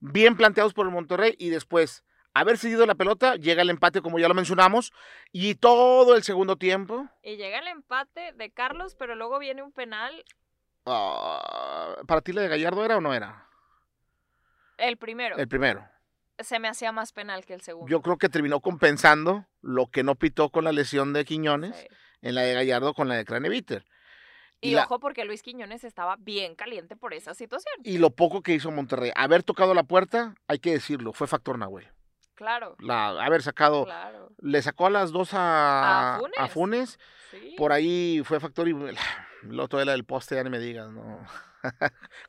bien 0.00 0.36
planteados 0.36 0.74
por 0.74 0.86
el 0.86 0.92
Monterrey 0.92 1.34
y 1.38 1.50
después 1.50 2.04
haber 2.34 2.56
cedido 2.56 2.86
la 2.86 2.94
pelota, 2.94 3.36
llega 3.36 3.62
el 3.62 3.70
empate 3.70 4.00
como 4.00 4.18
ya 4.18 4.26
lo 4.28 4.34
mencionamos 4.34 4.92
y 5.32 5.54
todo 5.56 6.16
el 6.16 6.22
segundo 6.22 6.56
tiempo, 6.56 7.08
Y 7.22 7.36
llega 7.36 7.58
el 7.58 7.68
empate 7.68 8.32
de 8.32 8.50
Carlos, 8.50 8.94
pero 8.98 9.14
luego 9.14 9.38
viene 9.38 9.62
un 9.62 9.70
penal, 9.70 10.24
ah, 10.86 11.96
¿para 12.06 12.22
ti 12.22 12.32
la 12.32 12.40
de 12.42 12.48
Gallardo 12.48 12.84
era 12.84 12.96
o 12.96 13.00
no 13.00 13.12
era? 13.14 13.46
el 14.78 14.96
primero. 14.96 15.36
El 15.36 15.46
primero. 15.46 15.86
Se 16.42 16.58
me 16.58 16.68
hacía 16.68 16.92
más 16.92 17.12
penal 17.12 17.44
que 17.44 17.54
el 17.54 17.60
segundo. 17.62 17.88
Yo 17.88 18.02
creo 18.02 18.18
que 18.18 18.28
terminó 18.28 18.60
compensando 18.60 19.46
lo 19.60 19.86
que 19.88 20.02
no 20.02 20.14
pitó 20.16 20.50
con 20.50 20.64
la 20.64 20.72
lesión 20.72 21.12
de 21.12 21.24
Quiñones 21.24 21.76
Sí. 21.76 21.86
en 22.22 22.34
la 22.34 22.42
de 22.42 22.54
Gallardo 22.54 22.94
con 22.94 23.08
la 23.08 23.14
de 23.16 23.24
Craneviter. 23.24 23.84
Y, 24.60 24.70
Y 24.70 24.74
la- 24.74 24.84
ojo 24.84 25.00
porque 25.00 25.24
Luis 25.24 25.42
Quiñones 25.42 25.82
estaba 25.84 26.16
bien 26.18 26.54
caliente 26.54 26.94
por 26.96 27.14
esa 27.14 27.34
situación. 27.34 27.74
Y 27.84 27.98
lo 27.98 28.10
poco 28.10 28.42
que 28.42 28.54
hizo 28.54 28.70
Monterrey, 28.70 29.10
haber 29.16 29.42
tocado 29.42 29.74
la 29.74 29.82
puerta, 29.82 30.34
hay 30.46 30.58
que 30.60 30.70
decirlo, 30.72 31.12
fue 31.12 31.26
factor 31.26 31.58
Nahuel. 31.58 31.88
Claro, 32.34 32.76
La, 32.80 33.08
haber 33.24 33.42
sacado, 33.42 33.84
claro. 33.84 34.30
le 34.38 34.62
sacó 34.62 34.86
a 34.86 34.90
las 34.90 35.12
dos 35.12 35.30
a, 35.34 36.14
A 36.16 36.18
Funes. 36.18 36.38
a 36.38 36.48
Funes, 36.48 36.98
Sí. 37.30 37.54
por 37.56 37.72
ahí 37.72 38.22
fue 38.24 38.40
factor 38.40 38.68
y 38.68 38.72
lo 39.42 39.64
otro 39.64 39.80
era 39.80 39.92
del 39.92 40.04
poste, 40.04 40.34
ya 40.36 40.42
ni 40.44 40.50
me 40.50 40.58
digas, 40.58 40.90
¿no. 40.92 41.24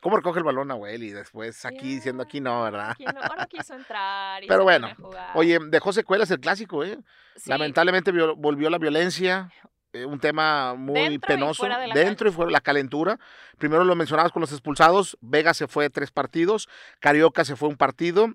¿Cómo 0.02 0.18
recoge 0.18 0.40
el 0.40 0.46
balón 0.46 0.68
Nahuel? 0.68 1.04
Y 1.04 1.12
después 1.12 1.66
aquí 1.66 1.96
diciendo 1.96 2.24
aquí 2.24 2.40
no, 2.42 2.63
¿verdad? 2.63 2.92
Aquí 2.92 3.06
no- 3.06 3.22
ahora 3.22 3.46
quiso 3.48 3.74
entrar. 3.74 4.44
Y 4.44 4.48
Pero 4.48 4.63
bueno. 4.63 4.90
Oye, 5.36 5.60
dejó 5.70 5.94
secuelas 5.94 6.30
el 6.32 6.40
clásico, 6.40 6.84
¿eh? 6.84 6.98
Sí, 7.36 7.50
Lamentablemente 7.50 8.12
volvió 8.12 8.70
la 8.70 8.78
violencia, 8.78 9.52
eh, 9.92 10.06
un 10.06 10.20
tema 10.20 10.75
muy 10.75 10.94
Dentro 10.96 11.13
y 11.13 11.20
penoso, 11.20 11.63
fuera 11.63 11.80
de 11.80 11.88
la 11.88 11.94
dentro 11.96 12.30
y 12.30 12.32
fuera 12.32 12.52
la 12.52 12.62
calentura. 12.62 13.20
Primero 13.58 13.84
lo 13.84 13.96
mencionabas 13.96 14.32
con 14.32 14.42
los 14.42 14.52
expulsados, 14.52 15.18
Vega 15.22 15.54
se 15.54 15.68
fue 15.68 15.90
tres 15.90 16.12
partidos, 16.12 16.68
Carioca 17.00 17.44
se 17.46 17.56
fue 17.56 17.70
un 17.70 17.78
partido, 17.78 18.28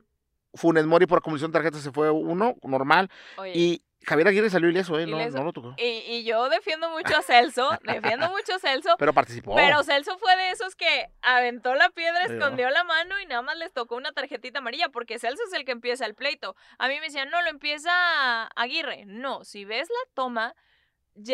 Funes 0.55 0.87
Mori 0.87 1.07
por 1.07 1.19
acumulación 1.19 1.51
de 1.53 1.59
tarjetas 1.59 1.83
se 1.83 1.93
fue 1.93 2.11
uno, 2.11 2.57
normal, 2.63 3.11
oye, 3.37 3.53
y 3.55 3.83
Javier 4.07 4.29
Aguirre 4.29 4.49
salió 4.49 4.69
ileso, 4.71 4.99
¿eh? 4.99 5.07
No, 5.07 5.21
Ileso. 5.21 5.39
no 5.39 5.45
lo 5.45 5.53
tocó. 5.53 5.75
y, 5.77 5.83
y 6.07 6.25
yo 6.25 6.49
defiendo 6.49 6.89
mucho 6.91 7.17
a 7.17 7.23
Celso, 7.23 7.69
defiendo 7.83 8.29
mucho 8.31 8.55
a 8.55 8.59
Celso, 8.59 8.97
Pero 8.99 9.13
participó. 9.13 9.55
pero 9.55 9.83
Celso 9.83 10.17
fue 10.19 10.35
de 10.37 10.51
esos 10.51 10.75
que 10.77 11.11
aventó 11.21 11.75
la 11.75 11.91
piedra, 11.91 12.27
Sí, 12.27 12.33
escondió 12.35 12.71
la 12.71 12.85
mano 12.85 13.21
y 13.21 13.27
nada 13.27 13.43
más 13.43 13.57
les 13.59 13.73
tocó 13.73 13.97
una 13.97 14.13
tarjetita 14.13 14.61
amarilla, 14.61 14.89
porque 14.89 15.19
Celso 15.19 15.43
es 15.47 15.53
el 15.53 15.65
que 15.65 15.73
empieza 15.73 16.07
el 16.07 16.15
pleito. 16.15 16.55
A 16.79 16.89
mí 16.89 16.95
me 16.95 17.07
decían, 17.07 17.29
no, 17.31 17.43
lo 17.43 17.49
empieza 17.51 18.47
Aguirre. 18.57 19.05
No, 19.07 19.45
si 19.45 19.65
ves 19.65 19.89
la 19.91 20.11
toma, 20.15 20.55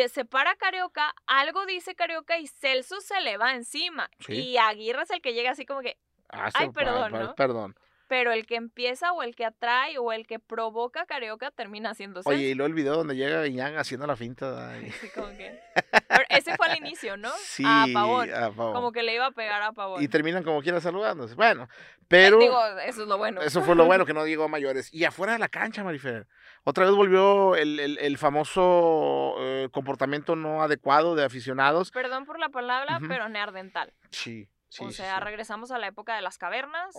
se 0.09 0.25
para 0.25 0.55
Carioca, 0.55 1.13
algo 1.27 1.65
dice 1.65 1.95
Carioca 1.95 2.39
y 2.39 2.47
Celso 2.47 2.99
se 3.01 3.21
le 3.21 3.37
va 3.37 3.53
encima. 3.53 4.09
Sí. 4.19 4.33
Y 4.33 4.57
Aguirre 4.57 5.03
es 5.03 5.11
el 5.11 5.21
que 5.21 5.33
llega 5.33 5.51
así 5.51 5.65
como 5.65 5.81
que, 5.81 5.97
Ah, 6.29 6.49
Ay, 6.55 6.71
perdón, 6.71 7.11
¿no? 7.11 7.35
Perdón. 7.35 7.75
Pero 8.07 8.31
el 8.31 8.45
que 8.45 8.55
empieza 8.55 9.11
o 9.13 9.23
el 9.23 9.35
que 9.35 9.45
atrae 9.45 9.97
o 9.97 10.11
el 10.11 10.27
que 10.27 10.39
provoca 10.39 11.05
Carioca 11.05 11.51
termina 11.51 11.93
siendo 11.93 12.21
Celso. 12.21 12.29
Oye, 12.37 12.49
y 12.49 12.53
luego 12.53 12.67
el 12.67 12.73
video 12.73 12.95
donde 12.95 13.15
llega 13.15 13.45
Iñán 13.47 13.77
haciendo 13.77 14.05
la 14.07 14.15
finta. 14.15 14.71
Así 14.71 15.09
como 15.15 15.27
que- 15.29 15.59
Pero 16.07 16.23
ese 16.29 16.55
fue 16.55 16.67
al 16.67 16.77
inicio, 16.77 17.17
¿no? 17.17 17.31
Sí, 17.43 17.63
a 17.65 17.85
Pavón. 17.93 18.33
a 18.33 18.51
Pavón. 18.51 18.73
Como 18.73 18.91
que 18.91 19.03
le 19.03 19.15
iba 19.15 19.25
a 19.27 19.31
pegar 19.31 19.61
a 19.61 19.71
Pavón. 19.71 20.01
Y 20.03 20.07
terminan 20.07 20.43
como 20.43 20.61
quiera 20.61 20.79
saludándose. 20.81 21.35
Bueno, 21.35 21.67
pero... 22.07 22.37
Digo, 22.37 22.59
eso 22.85 23.01
es 23.03 23.07
lo 23.07 23.17
bueno. 23.17 23.41
Eso 23.41 23.61
fue 23.63 23.75
lo 23.75 23.85
bueno 23.85 24.05
que 24.05 24.13
no 24.13 24.25
llegó 24.25 24.43
a 24.43 24.47
mayores. 24.47 24.93
Y 24.93 25.03
afuera 25.05 25.33
de 25.33 25.39
la 25.39 25.49
cancha, 25.49 25.83
Marifer. 25.83 26.27
Otra 26.63 26.85
vez 26.85 26.93
volvió 26.93 27.55
el, 27.55 27.79
el- 27.79 27.97
el 27.99 28.17
famoso 28.17 29.35
eh, 29.39 29.69
comportamiento 29.71 30.35
no 30.35 30.61
adecuado 30.63 31.15
de 31.15 31.23
aficionados. 31.23 31.91
Perdón 31.91 32.25
por 32.25 32.39
la 32.39 32.49
palabra, 32.49 32.99
pero 33.07 33.29
neardental. 33.29 33.93
Sí, 34.11 34.47
sí. 34.77 34.85
o 34.85 34.91
sea, 34.91 35.17
sí. 35.17 35.23
regresamos 35.23 35.71
a 35.71 35.77
la 35.77 35.87
época 35.87 36.15
de 36.15 36.21
las 36.21 36.37
cavernas 36.37 36.95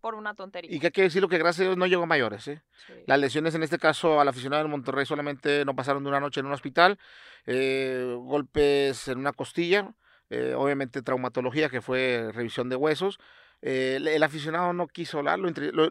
por 0.00 0.14
una 0.14 0.34
tontería. 0.34 0.74
Y 0.74 0.80
que 0.80 0.86
hay 0.88 0.92
que 0.92 1.02
decirlo 1.02 1.28
que 1.28 1.38
gracias 1.38 1.60
a 1.60 1.64
Dios 1.64 1.76
no 1.76 1.86
llegó 1.86 2.02
a 2.04 2.06
mayores. 2.06 2.48
¿eh? 2.48 2.62
Sí. 2.86 2.94
Las 3.06 3.18
lesiones 3.18 3.54
en 3.54 3.62
este 3.62 3.78
caso 3.78 4.20
al 4.20 4.28
aficionado 4.28 4.62
del 4.62 4.70
Monterrey 4.70 5.06
solamente 5.06 5.64
no 5.64 5.74
pasaron 5.74 6.02
de 6.02 6.08
una 6.08 6.20
noche 6.20 6.40
en 6.40 6.46
un 6.46 6.52
hospital. 6.52 6.98
eh, 7.46 8.14
golpes 8.18 9.08
en 9.08 9.18
una 9.18 9.32
costilla. 9.32 9.94
eh, 10.30 10.54
obviamente 10.56 11.02
traumatología 11.02 11.68
que 11.68 11.80
fue 11.80 12.30
revisión 12.32 12.68
de 12.68 12.76
huesos. 12.76 13.18
Eh, 13.62 13.98
el, 14.00 14.22
aficionado 14.22 14.72
no 14.72 14.86
quiso 14.88 15.18
hablar. 15.18 15.38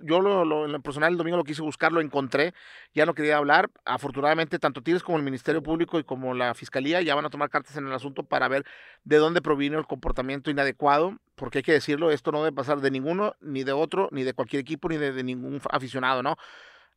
yo 0.03 0.21
lo, 0.21 0.43
lo- 0.45 0.65
en 0.65 0.71
lo 0.71 0.81
personal 0.81 1.11
el 1.11 1.17
domingo 1.17 1.37
lo 1.37 1.43
quise 1.43 1.61
buscar, 1.61 1.91
lo 1.91 2.01
encontré. 2.01 2.53
Ya 2.93 3.05
no 3.05 3.13
quería 3.13 3.37
hablar. 3.37 3.69
Afortunadamente 3.85 4.57
tanto 4.59 4.81
Tigres 4.81 5.03
como 5.03 5.17
el 5.17 5.23
Ministerio 5.23 5.61
Público 5.61 5.99
y 5.99 6.03
como 6.03 6.33
la 6.33 6.53
Fiscalía 6.55 7.01
ya 7.01 7.15
van 7.15 7.25
a 7.25 7.29
tomar 7.29 7.49
cartas 7.49 7.77
en 7.77 7.85
el 7.85 7.93
asunto 7.93 8.23
para 8.23 8.47
ver 8.47 8.65
de 9.03 9.17
dónde 9.17 9.41
provino 9.41 9.77
el 9.77 9.85
comportamiento 9.85 10.49
inadecuado. 10.49 11.17
Porque 11.35 11.59
hay 11.59 11.63
que 11.63 11.73
decirlo, 11.73 12.11
esto 12.11 12.31
no 12.31 12.43
debe 12.43 12.55
pasar 12.55 12.81
de 12.81 12.91
ninguno, 12.91 13.35
ni 13.39 13.63
de 13.63 13.71
otro, 13.71 14.09
ni 14.11 14.23
de 14.23 14.33
cualquier 14.33 14.61
equipo, 14.61 14.89
ni 14.89 14.97
de, 14.97 15.13
de 15.13 15.23
ningún 15.23 15.61
aficionado, 15.71 16.21
¿no? 16.21 16.35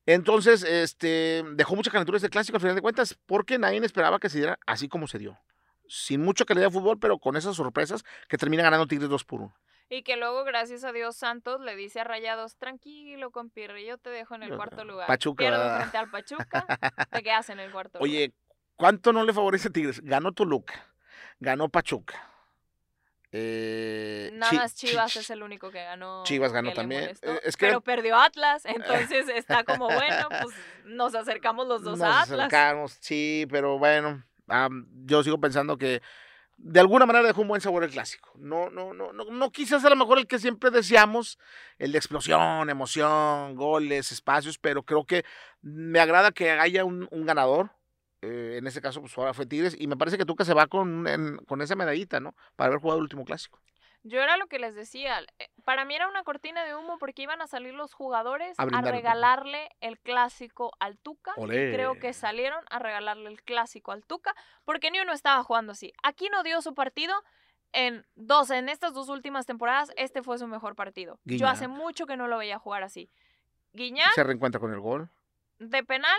Entonces, 0.07 0.65
este, 0.65 1.45
dejó 1.55 1.77
mucha 1.77 1.91
calentura 1.91 2.17
este 2.17 2.29
clásico 2.29 2.57
al 2.57 2.61
final 2.61 2.75
de 2.75 2.83
cuentas, 2.83 3.17
porque 3.27 3.59
nadie 3.59 3.79
esperaba 3.85 4.19
que 4.19 4.29
se 4.29 4.39
diera 4.39 4.59
así 4.67 4.89
como 4.89 5.07
se 5.07 5.19
dio. 5.19 5.39
Sin 5.87 6.23
mucha 6.23 6.45
calidad 6.45 6.67
de 6.67 6.73
fútbol, 6.73 6.99
pero 6.99 7.19
con 7.19 7.37
esas 7.37 7.55
sorpresas 7.57 8.03
que 8.29 8.37
termina 8.39 8.63
ganando 8.65 8.87
Tigres 8.87 9.09
2 9.09 9.25
por 9.25 9.43
1. 9.43 9.55
Y 9.95 10.05
que 10.05 10.17
luego, 10.17 10.43
gracias 10.45 10.85
a 10.85 10.93
Dios, 10.93 11.17
Santos 11.17 11.61
le 11.61 11.77
dice 11.77 12.01
a 12.01 12.05
Rayados, 12.05 12.57
tranquilo, 12.57 13.31
compirre, 13.31 13.85
yo 13.85 13.99
te 13.99 14.09
dejo 14.09 14.35
en 14.35 14.43
el 14.43 14.57
cuarto 14.57 14.85
lugar. 14.85 15.07
Pachuca. 15.07 15.45
Pierdes 15.45 15.77
frente 15.77 15.99
al 15.99 16.11
Pachuca, 16.11 16.67
te 17.11 17.23
quedas 17.23 17.51
en 17.51 17.61
el 17.61 17.71
cuarto 17.71 17.99
lugar. 17.99 18.11
Oye, 18.11 18.33
¿cuánto 18.77 19.13
no 19.13 19.23
le 19.23 19.35
favorece 19.35 19.69
a 19.69 19.71
Tigres? 19.71 20.01
Ganó 20.03 20.33
Toluca, 20.33 20.87
ganó 21.41 21.69
Pachuca. 21.69 22.27
Eh, 23.33 24.31
Nada 24.33 24.53
más 24.53 24.75
Chi- 24.75 24.89
Chivas 24.89 25.13
Chi- 25.13 25.19
es 25.19 25.29
el 25.29 25.43
único 25.43 25.71
que 25.71 25.85
ganó. 25.85 26.23
Chivas 26.25 26.53
ganó 26.55 26.73
también. 26.73 27.11
Eh, 27.21 27.41
es 27.45 27.59
que- 27.59 27.67
Pero 27.67 27.83
perdió 27.83 28.17
Atlas, 28.17 28.65
entonces 29.15 29.29
está 29.29 29.65
como 29.65 29.87
bueno, 29.87 30.29
pues 30.43 30.55
nos 30.85 31.15
acercamos 31.15 31.67
los 31.67 31.83
dos 31.83 31.99
Nos 31.99 32.09
a 32.09 32.23
Atlas. 32.23 32.41
acercamos, 32.47 32.97
sí, 33.01 33.47
pero 33.51 33.79
bueno, 33.79 34.25
yo 35.05 35.23
sigo 35.23 35.39
pensando 35.39 35.77
que 35.77 36.01
de 36.63 36.81
alguna 36.81 37.07
manera 37.07 37.27
dejó 37.27 37.43
un 37.43 37.49
buen 37.49 37.61
sabor 37.61 37.85
el 37.85 37.91
clásico. 37.91 38.31
No, 38.39 38.71
no, 38.71 38.95
no, 38.95 39.13
no, 39.13 39.25
no 39.25 39.51
quizás 39.53 39.85
a 39.85 39.91
lo 39.91 39.97
mejor 39.97 40.19
el 40.19 40.27
que 40.27 40.39
siempre 40.39 40.71
deseamos, 40.71 41.39
el 41.79 41.93
de 41.93 41.99
explosión, 41.99 42.71
emoción, 42.71 43.55
goles, 43.57 44.13
espacios, 44.13 44.59
pero 44.59 44.85
creo 44.85 45.05
que 45.05 45.25
me 45.61 46.01
agrada 46.01 46.33
que 46.33 46.51
haya 46.53 46.85
un, 46.85 47.09
ganador. 47.27 47.71
eh, 48.23 48.57
en 48.59 48.67
este 48.69 48.81
caso, 48.81 49.01
pues 49.01 49.17
ahora 49.19 49.35
fue 49.35 49.47
Tigres, 49.47 49.75
y 49.79 49.87
me 49.89 49.97
parece 49.97 50.17
que 50.19 50.25
Tuca 50.25 50.45
se 50.45 50.55
va 50.55 50.67
con, 50.69 51.07
en- 51.09 51.39
con 51.47 51.61
esa 51.63 51.75
medallita, 51.77 52.21
¿no? 52.21 52.35
Para 52.57 52.69
haber 52.69 52.81
jugado 52.81 52.99
el 52.99 53.05
último 53.05 53.25
clásico. 53.25 53.61
Yo 54.05 54.21
era 54.21 54.37
lo 54.37 54.47
que 54.49 54.59
les 54.59 54.75
decía, 54.75 55.21
eh, 55.39 55.49
para 55.65 55.85
mí 55.85 55.95
era 55.95 56.09
una 56.09 56.25
cortina 56.25 56.65
de 56.65 56.75
humo 56.75 56.99
porque 56.99 57.23
iban 57.23 57.41
a 57.41 57.47
salir 57.47 57.73
los 57.73 57.95
jugadores 57.95 58.59
A 58.59 58.65
regalarle 58.83 59.71
el 59.81 59.99
clásico 60.01 60.73
al 60.81 60.99
Tuca. 60.99 61.33
y 61.37 61.47
creo 61.47 61.99
que 62.01 62.13
salieron 62.13 62.65
a 62.71 62.79
regalarle 62.81 63.29
el 63.31 63.43
clásico 63.43 63.93
al 63.93 64.05
Tuca 64.05 64.35
porque 64.65 64.91
ni 64.91 64.99
uno 65.01 65.13
estaba 65.13 65.43
jugando 65.45 65.73
así. 65.73 65.93
Aquí 66.03 66.29
no 66.31 66.43
dio 66.43 66.61
su 66.63 66.75
partido. 66.75 67.15
En 67.75 68.05
dos, 68.17 68.51
en 68.51 68.69
estas 68.69 68.93
dos 68.93 69.09
últimas 69.09 69.47
temporadas, 69.47 69.93
este 69.97 70.23
fue 70.23 70.37
su 70.37 70.47
mejor 70.47 70.75
partido. 70.75 71.19
Yo 71.25 71.49
hace 71.49 71.69
mucho 71.69 72.05
que 72.07 72.19
no 72.19 72.27
lo 72.29 72.37
veía 72.37 72.59
jugar 72.59 72.83
así. 72.83 73.09
Guiñac 73.73 74.13
Se 74.13 74.25
reencuentra 74.25 74.61
con 74.61 74.73
el 74.75 74.81
gol. 74.81 75.09
de 75.59 75.83
penal, 75.83 76.19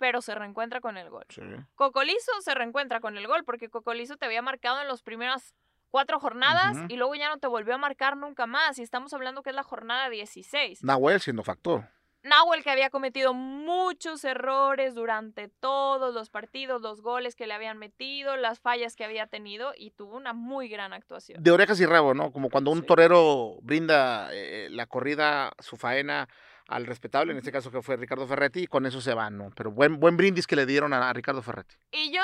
pero 0.00 0.20
se 0.22 0.34
reencuentra 0.34 0.80
con 0.80 0.96
el 0.96 1.08
gol. 1.08 1.24
Sí. 1.28 1.42
Cocolizo 1.76 2.32
se 2.40 2.52
reencuentra 2.54 2.98
con 2.98 3.16
el 3.16 3.28
gol 3.28 3.44
porque 3.44 3.68
Cocolizo 3.68 4.16
te 4.16 4.26
había 4.26 4.42
marcado 4.42 4.80
en 4.80 4.88
las 4.88 5.02
primeras 5.02 5.54
cuatro 5.90 6.20
jornadas 6.20 6.76
y 6.88 6.96
luego 6.96 7.14
ya 7.14 7.28
no 7.28 7.38
te 7.38 7.46
volvió 7.46 7.74
a 7.74 7.78
marcar 7.78 8.16
nunca 8.16 8.46
más. 8.46 8.78
Y 8.78 8.82
estamos 8.82 9.12
hablando 9.14 9.42
que 9.42 9.50
es 9.50 9.56
la 9.56 9.62
jornada 9.62 10.08
16. 10.10 10.84
Nahuel 10.84 11.20
siendo 11.20 11.42
factor. 11.42 11.88
Nahuel 12.24 12.64
que 12.64 12.70
había 12.70 12.90
cometido 12.90 13.32
muchos 13.32 14.24
errores 14.24 14.94
durante 14.94 15.48
todos 15.48 16.12
los 16.12 16.30
partidos, 16.30 16.82
los 16.82 17.00
goles 17.00 17.36
que 17.36 17.46
le 17.46 17.54
habían 17.54 17.78
metido, 17.78 18.36
las 18.36 18.58
fallas 18.58 18.96
que 18.96 19.04
había 19.04 19.28
tenido 19.28 19.72
y 19.76 19.92
tuvo 19.92 20.16
una 20.16 20.32
muy 20.32 20.68
gran 20.68 20.92
actuación. 20.92 21.42
de 21.42 21.50
orejas 21.52 21.78
y 21.80 21.86
rabo, 21.86 22.14
¿no? 22.14 22.32
Como 22.32 22.50
cuando 22.50 22.70
un 22.72 22.80
Sí. 22.80 22.86
torero 22.86 23.58
brinda 23.62 24.30
eh, 24.32 24.68
la 24.70 24.86
corrida, 24.86 25.52
su 25.60 25.76
faena 25.76 26.28
al 26.66 26.86
respetable, 26.86 27.32
en 27.32 27.38
este 27.38 27.52
caso 27.52 27.70
que 27.70 27.80
fue 27.82 27.96
Ricardo 27.96 28.26
Ferretti, 28.26 28.62
y 28.62 28.66
con 28.66 28.84
eso 28.84 29.00
se 29.00 29.14
van, 29.14 29.38
¿no? 29.38 29.50
Pero 29.56 29.70
buen, 29.70 29.98
buen 30.00 30.16
brindis 30.18 30.46
que 30.46 30.56
le 30.56 30.66
dieron 30.66 30.92
a, 30.92 31.08
a 31.08 31.12
Ricardo 31.14 31.40
Ferretti. 31.40 31.76
Y 31.92 32.12
yo 32.12 32.20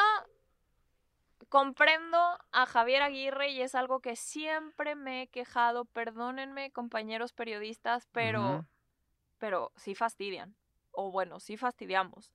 comprendo 1.55 2.19
a 2.51 2.67
Javier 2.67 3.01
Aguirre 3.03 3.51
y 3.51 3.63
es 3.63 3.77
algo 3.77 4.01
que 4.01 4.17
siempre 4.17 4.97
me 4.97 5.23
he 5.23 5.27
quejado. 5.29 5.85
Perdónenme, 5.85 6.73
compañeros 6.73 7.33
periodistas, 7.33 8.09
pero, 8.11 8.67
pero 9.39 9.71
sí 9.77 9.95
fastidian. 9.95 10.57
O 10.91 11.13
bueno, 11.13 11.39
sí 11.39 11.57
fastidiamos. 11.57 12.33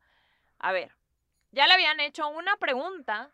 A 0.57 0.71
ver, 0.71 0.95
ya 1.51 1.67
le 1.67 1.73
habían 1.73 1.99
hecho 1.99 2.29
una 2.29 2.55
pregunta. 2.55 3.29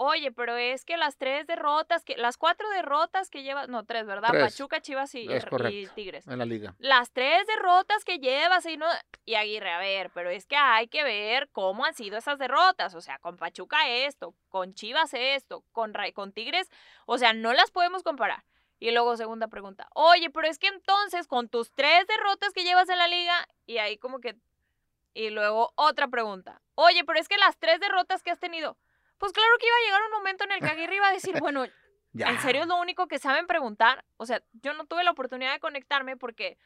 Oye, 0.00 0.30
pero 0.30 0.56
es 0.56 0.84
que 0.84 0.96
las 0.96 1.16
tres 1.16 1.44
derrotas, 1.48 2.04
que 2.04 2.16
las 2.16 2.36
cuatro 2.36 2.70
derrotas 2.70 3.30
que 3.30 3.42
llevas, 3.42 3.68
no, 3.68 3.84
tres, 3.84 4.06
¿verdad? 4.06 4.28
Tres. 4.30 4.44
Pachuca, 4.44 4.80
Chivas 4.80 5.12
y, 5.16 5.26
correcto. 5.26 5.92
Tigres. 5.96 6.24
En 6.28 6.38
la 6.38 6.44
liga. 6.44 6.76
Las 6.78 7.10
tres 7.10 7.44
derrotas 7.48 8.04
que 8.04 8.20
llevas 8.20 8.64
y 8.66 8.76
no. 8.76 8.86
Y 9.24 9.34
Aguirre, 9.34 9.72
a 9.72 9.80
ver, 9.80 10.10
pero 10.14 10.30
es 10.30 10.46
que 10.46 10.54
hay 10.54 10.86
que 10.86 11.02
ver 11.02 11.48
cómo 11.50 11.84
han 11.84 11.94
sido 11.94 12.16
esas 12.16 12.38
derrotas. 12.38 12.94
O 12.94 13.00
sea, 13.00 13.18
con 13.18 13.36
Pachuca 13.36 13.88
esto, 13.88 14.36
con 14.50 14.72
Chivas 14.72 15.14
esto, 15.14 15.64
con, 15.72 15.92
con 16.14 16.30
Tigres. 16.30 16.70
O 17.06 17.18
sea, 17.18 17.32
no 17.32 17.52
las 17.52 17.72
podemos 17.72 18.04
comparar. 18.04 18.44
Y 18.78 18.92
luego, 18.92 19.16
segunda 19.16 19.48
pregunta. 19.48 19.88
Oye, 19.94 20.30
pero 20.30 20.46
es 20.46 20.60
que 20.60 20.68
entonces, 20.68 21.26
con 21.26 21.48
tus 21.48 21.72
tres 21.72 22.06
derrotas 22.06 22.52
que 22.52 22.62
llevas 22.62 22.88
en 22.88 22.98
la 22.98 23.08
liga, 23.08 23.48
y 23.66 23.78
ahí 23.78 23.98
como 23.98 24.20
que. 24.20 24.36
Y 25.12 25.30
luego, 25.30 25.72
otra 25.74 26.06
pregunta. 26.06 26.62
Oye, 26.76 27.02
pero 27.02 27.18
es 27.18 27.26
que 27.26 27.36
las 27.36 27.58
tres 27.58 27.80
derrotas 27.80 28.22
que 28.22 28.30
has 28.30 28.38
tenido. 28.38 28.78
Pues 29.18 29.32
claro 29.32 29.50
que 29.60 29.66
iba 29.66 29.76
a 29.76 29.86
llegar 29.86 30.02
un 30.04 30.12
momento 30.12 30.44
en 30.44 30.52
el 30.52 30.60
que 30.60 30.66
Aguirre 30.66 30.96
iba 30.96 31.08
a 31.08 31.12
decir, 31.12 31.38
bueno, 31.40 31.64
Ya. 32.12 32.28
¿En 32.30 32.40
serio 32.40 32.62
es 32.62 32.66
lo 32.68 32.76
único 32.76 33.06
que 33.06 33.18
saben 33.18 33.46
preguntar? 33.46 34.02
O 34.16 34.24
sea, 34.24 34.42
yo 34.62 34.72
no 34.72 34.86
tuve 34.86 35.04
la 35.04 35.10
oportunidad 35.10 35.52
de 35.52 35.60
conectarme 35.60 36.16
porque 36.16 36.56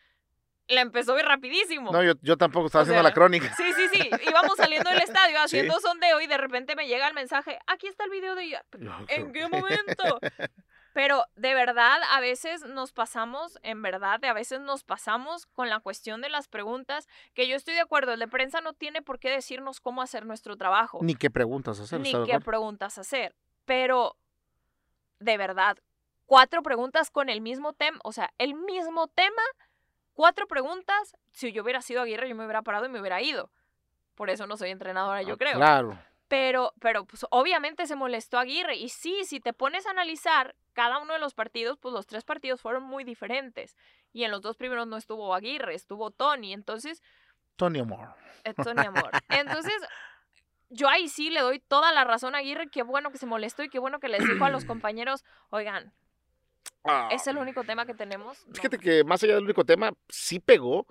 la 0.68 0.80
empezó 0.80 1.14
muy 1.14 1.22
rapidísimo. 1.22 1.90
No, 1.90 2.02
yo, 2.02 2.12
yo 2.22 2.36
tampoco 2.36 2.66
estaba 2.66 2.82
O 2.82 2.84
haciendo 2.84 3.02
sea, 3.02 3.10
la 3.10 3.12
crónica. 3.12 3.52
Sí, 3.56 3.64
sí, 3.72 3.88
sí. 3.92 4.10
Íbamos 4.28 4.56
saliendo 4.56 4.88
del 4.88 5.00
estadio 5.00 5.36
Sí. 5.48 5.58
haciendo 5.58 5.80
sondeo 5.80 6.20
y 6.20 6.28
de 6.28 6.38
repente 6.38 6.76
me 6.76 6.86
llega 6.86 7.08
el 7.08 7.14
mensaje, 7.14 7.58
aquí 7.66 7.88
está 7.88 8.04
el 8.04 8.10
video 8.10 8.36
de 8.36 8.44
ella. 8.44 8.64
¿En 9.08 9.32
qué 9.32 9.48
momento? 9.48 10.20
Pero 10.92 11.24
de 11.36 11.54
verdad, 11.54 11.98
a 12.10 12.20
veces 12.20 12.62
nos 12.66 12.92
pasamos, 12.92 13.58
en 13.62 13.80
verdad, 13.82 14.20
de 14.20 14.28
a 14.28 14.32
veces 14.34 14.60
nos 14.60 14.84
pasamos 14.84 15.46
con 15.46 15.68
la 15.70 15.80
cuestión 15.80 16.20
de 16.20 16.28
las 16.28 16.48
preguntas, 16.48 17.08
que 17.34 17.48
yo 17.48 17.56
estoy 17.56 17.74
de 17.74 17.80
acuerdo, 17.80 18.12
el 18.12 18.20
de 18.20 18.28
prensa 18.28 18.60
no 18.60 18.72
tiene 18.74 19.00
por 19.02 19.18
qué 19.18 19.30
decirnos 19.30 19.80
cómo 19.80 20.02
hacer 20.02 20.26
nuestro 20.26 20.56
trabajo 20.56 20.98
Ni 21.02 21.14
qué 21.14 21.30
preguntas 21.30 21.80
hacer. 21.80 22.00
ni 22.00 22.08
¿está 22.08 22.20
de 22.20 22.26
qué 22.26 22.40
preguntas 22.40 22.98
hacer. 22.98 23.34
Pero, 23.64 24.16
de 25.18 25.36
verdad, 25.38 25.78
cuatro 26.26 26.62
preguntas 26.62 27.10
con 27.10 27.28
el 27.28 27.40
mismo 27.40 27.72
tema, 27.72 27.98
o 28.04 28.12
sea, 28.12 28.32
el 28.38 28.54
mismo 28.54 29.08
tema, 29.08 29.42
cuatro 30.14 30.46
preguntas. 30.46 31.16
Si 31.30 31.52
yo 31.52 31.62
hubiera 31.62 31.80
sido 31.80 32.02
Aguirre, 32.02 32.28
yo 32.28 32.34
me 32.34 32.44
hubiera 32.44 32.62
parado 32.62 32.84
y 32.86 32.88
me 32.90 33.00
hubiera 33.00 33.22
ido. 33.22 33.50
Por 34.14 34.28
eso 34.28 34.46
no 34.46 34.56
soy 34.58 34.70
entrenadora, 34.70 35.22
yo 35.22 35.34
Ah, 35.34 35.38
creo. 35.38 35.54
Claro. 35.56 35.98
Pero, 36.32 36.72
pero 36.80 37.04
pues 37.04 37.26
obviamente 37.28 37.86
se 37.86 37.94
molestó 37.94 38.38
Aguirre. 38.38 38.76
Y 38.76 38.88
sí, 38.88 39.26
si 39.26 39.38
te 39.38 39.52
pones 39.52 39.86
a 39.86 39.90
analizar 39.90 40.56
cada 40.72 40.96
uno 40.96 41.12
de 41.12 41.18
los 41.18 41.34
partidos, 41.34 41.76
pues 41.76 41.92
los 41.92 42.06
tres 42.06 42.24
partidos 42.24 42.62
fueron 42.62 42.84
muy 42.84 43.04
diferentes. 43.04 43.76
Y 44.14 44.24
en 44.24 44.30
los 44.30 44.40
dos 44.40 44.56
primeros 44.56 44.86
no 44.86 44.96
estuvo 44.96 45.34
Aguirre, 45.34 45.74
estuvo 45.74 46.10
Tony. 46.10 46.54
Entonces, 46.54 47.02
Tony 47.56 47.80
Amor. 47.80 48.14
eh, 48.44 48.54
Tony 48.64 48.80
Amor. 48.80 49.10
Entonces, 49.28 49.74
yo 50.70 50.88
ahí 50.88 51.10
sí 51.10 51.28
le 51.28 51.40
doy 51.40 51.58
toda 51.58 51.92
la 51.92 52.02
razón 52.04 52.34
a 52.34 52.38
Aguirre. 52.38 52.70
Qué 52.70 52.82
bueno 52.82 53.10
que 53.10 53.18
se 53.18 53.26
molestó 53.26 53.62
y 53.62 53.68
qué 53.68 53.78
bueno 53.78 54.00
que 54.00 54.08
les 54.08 54.26
dijo 54.26 54.42
a 54.42 54.48
los 54.48 54.64
compañeros, 54.64 55.26
oigan, 55.50 55.92
¿es 57.10 57.26
el 57.26 57.36
único 57.36 57.62
tema 57.64 57.84
que 57.84 57.92
tenemos? 57.92 58.46
No. 58.46 58.54
Fíjate 58.54 58.78
que 58.78 59.04
más 59.04 59.22
allá 59.22 59.34
del 59.34 59.44
único 59.44 59.66
tema, 59.66 59.92
sí 60.08 60.38
pegó 60.40 60.86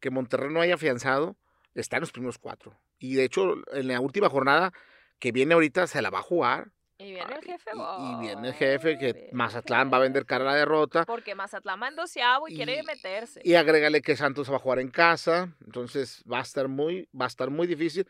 que 0.00 0.08
Monterrey 0.08 0.50
no 0.50 0.62
haya 0.62 0.76
afianzado, 0.76 1.36
está 1.80 1.96
en 1.96 2.02
los 2.02 2.12
primeros 2.12 2.38
cuatro. 2.38 2.78
Y 2.98 3.14
de 3.14 3.24
hecho, 3.24 3.54
en 3.72 3.88
la 3.88 4.00
última 4.00 4.28
jornada 4.28 4.72
que 5.18 5.32
viene 5.32 5.54
ahorita 5.54 5.86
se 5.86 6.02
la 6.02 6.10
va 6.10 6.18
a 6.20 6.22
jugar. 6.22 6.70
Y 6.98 7.12
viene 7.12 7.34
el 7.34 7.42
jefe. 7.44 7.70
Y, 7.74 8.12
y 8.12 8.20
viene 8.20 8.48
el 8.48 8.54
jefe 8.54 8.96
que 8.98 9.28
Mazatlán 9.32 9.90
va 9.92 9.98
a 9.98 10.00
vender 10.00 10.24
cara 10.24 10.44
a 10.44 10.52
la 10.52 10.54
derrota. 10.54 11.04
Porque 11.04 11.34
Mazatlán 11.34 11.80
va 11.82 11.88
en 11.88 11.96
doceavo 11.96 12.48
y, 12.48 12.54
quiere 12.56 12.78
Y- 12.80 12.82
meterse. 12.84 13.40
Y 13.44 13.54
agrégale 13.54 14.00
que 14.00 14.16
Santos 14.16 14.50
va 14.50 14.56
a 14.56 14.60
jugar 14.60 14.78
en 14.78 14.88
casa. 14.90 15.54
Entonces 15.64 16.22
va 16.30 16.38
a 16.38 16.42
estar 16.42 16.68
muy, 16.68 17.06
va 17.18 17.26
a 17.26 17.28
estar 17.28 17.50
muy 17.50 17.66
difícil. 17.66 18.06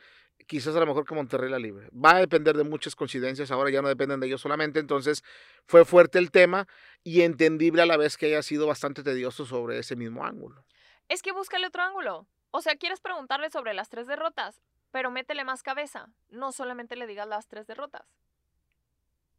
Quizás 0.47 0.77
a 0.77 0.81
lo 0.81 0.87
mejor 0.87 1.05
que 1.05 1.15
Monterrey 1.17 1.51
la 1.51 1.59
libre. 1.59 1.89
Va 1.93 2.13
a 2.17 2.19
depender 2.21 2.57
de 2.57 2.63
muchas 2.63 2.95
coincidencias. 2.95 3.51
Ahora 3.51 3.71
ya 3.71 3.83
no 3.83 3.89
dependen 3.89 4.21
de 4.21 4.29
ellos 4.29 4.41
solamente. 4.41 4.79
Entonces 4.79 5.25
fue 5.67 5.85
fuerte 5.85 6.19
el 6.21 6.31
tema 6.31 6.69
y 7.03 7.23
entendible 7.23 7.83
a 7.83 7.87
la 7.87 7.97
vez 7.97 8.17
que 8.17 8.27
haya 8.27 8.43
sido 8.43 8.69
bastante 8.69 9.03
tedioso 9.03 9.47
sobre 9.47 9.79
ese 9.79 9.97
mismo 9.97 10.25
ángulo. 10.25 10.65
Es 11.09 11.23
que 11.23 11.33
búscale 11.33 11.67
otro 11.67 11.83
ángulo. 11.83 12.29
O 12.51 12.61
sea, 12.61 12.77
quieres 12.77 13.01
preguntarle 13.01 13.51
sobre 13.51 13.75
las 13.75 13.89
tres 13.89 14.07
derrotas, 14.07 14.63
pero 14.91 15.11
métele 15.11 15.45
más 15.45 15.63
cabeza. 15.63 16.09
No 16.29 16.53
solamente 16.53 16.97
le 16.97 17.07
digas 17.07 17.27
las 17.27 17.49
tres 17.49 17.67
derrotas. 17.67 18.07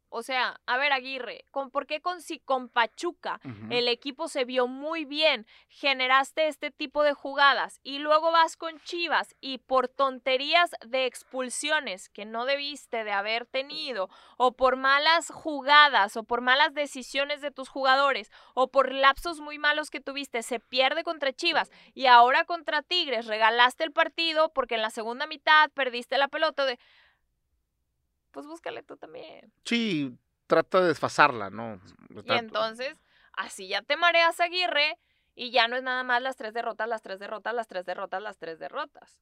O 0.10 0.24
sea, 0.24 0.60
a 0.66 0.78
ver, 0.78 0.94
Aguirre, 0.94 1.46
¿con, 1.52 1.70
¿por 1.70 1.86
qué 1.86 2.02
con, 2.02 2.22
si 2.22 2.40
con 2.40 2.70
Pachuca 2.70 3.40
el 3.70 3.88
equipo 3.88 4.28
se 4.28 4.46
vio 4.46 4.68
muy 4.68 5.06
bien, 5.06 5.46
generaste 5.70 6.48
este 6.48 6.72
tipo 6.72 7.04
de 7.04 7.14
jugadas 7.14 7.80
y 7.84 8.00
luego 8.00 8.32
vas 8.32 8.56
con 8.56 8.80
Chivas 8.80 9.36
y 9.42 9.58
por 9.58 9.88
tonterías 9.88 10.72
de 10.86 11.06
expulsiones 11.06 12.10
que 12.10 12.26
no 12.26 12.46
debiste 12.46 13.04
de 13.04 13.12
haber 13.12 13.46
tenido 13.46 14.10
o 14.38 14.54
por 14.54 14.78
malas 14.78 15.30
jugadas 15.30 16.16
o 16.16 16.24
por 16.24 16.42
malas 16.42 16.74
decisiones 16.74 17.42
de 17.42 17.52
tus 17.52 17.70
jugadores 17.70 18.32
o 18.54 18.70
por 18.70 18.94
lapsos 18.94 19.40
muy 19.40 19.60
malos 19.60 19.90
que 19.90 20.00
tuviste 20.00 20.42
se 20.42 20.60
pierde 20.60 21.04
contra 21.04 21.34
Chivas 21.34 21.72
y 21.94 22.06
ahora 22.06 22.46
contra 22.46 22.82
Tigres 22.82 23.26
regalaste 23.26 23.84
el 23.84 23.92
partido 23.92 24.54
porque 24.54 24.76
en 24.76 24.82
la 24.82 24.90
segunda 24.90 25.28
mitad 25.28 25.70
perdiste 25.72 26.18
la 26.18 26.28
pelota 26.28 26.66
de 26.66 26.80
pues 28.38 28.46
búscale 28.46 28.84
tú 28.84 28.98
también. 28.98 29.52
Sí, 29.66 30.16
trata 30.46 30.82
de 30.82 30.90
desfasarla, 30.90 31.50
¿no? 31.50 31.82
Y 32.24 32.34
entonces, 32.34 33.02
así 33.34 33.68
ya 33.68 33.82
te 33.82 33.98
mareas 33.98 34.40
Aguirre 34.40 35.00
y 35.34 35.50
ya 35.50 35.68
no 35.68 35.76
es 35.76 35.82
nada 35.82 36.04
más 36.04 36.22
las 36.22 36.36
tres 36.36 36.54
derrotas, 36.54 36.88
las 36.88 37.02
tres 37.02 37.18
derrotas, 37.18 37.56
las 37.56 37.68
tres 37.68 37.84
derrotas, 37.88 38.22
las 38.22 38.38
tres 38.38 38.60
derrotas. 38.60 39.20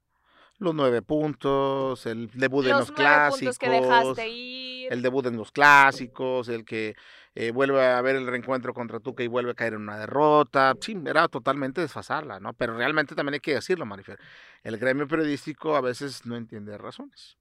Los 0.58 0.76
nueve 0.76 1.02
puntos, 1.02 2.06
el 2.06 2.30
debut 2.32 2.66
en 2.66 2.72
Los 2.72 2.90
los 2.90 2.90
nueve 2.90 3.04
clásicos. 3.06 3.58
que 3.58 3.70
dejaste 3.70 4.28
ir. 4.28 4.92
el 4.92 5.02
debut 5.02 5.26
en 5.28 5.38
los 5.38 5.54
clásicos, 5.54 6.50
el 6.50 6.66
que 6.66 6.98
eh, 7.36 7.52
vuelve 7.52 7.86
a 7.86 8.02
ver 8.02 8.18
el 8.18 8.28
reencuentro 8.28 8.74
contra 8.74 9.00
Tuca 9.00 9.24
y 9.24 9.28
vuelve 9.28 9.52
a 9.52 9.56
caer 9.56 9.76
en 9.76 9.82
una 9.84 9.98
derrota. 9.98 10.76
Sí, 10.82 10.98
era 11.06 11.30
totalmente 11.30 11.80
desfasarla, 11.80 12.42
¿no? 12.42 12.52
Pero 12.52 12.76
realmente 12.76 13.16
también 13.16 13.36
hay 13.36 13.40
que 13.40 13.54
decirlo, 13.54 13.86
Marifer. 13.86 14.20
El 14.62 14.78
gremio 14.78 15.08
periodístico 15.08 15.78
a 15.78 15.82
veces 15.82 16.26
no 16.26 16.36
entiende 16.36 16.78
razones. 16.78 17.38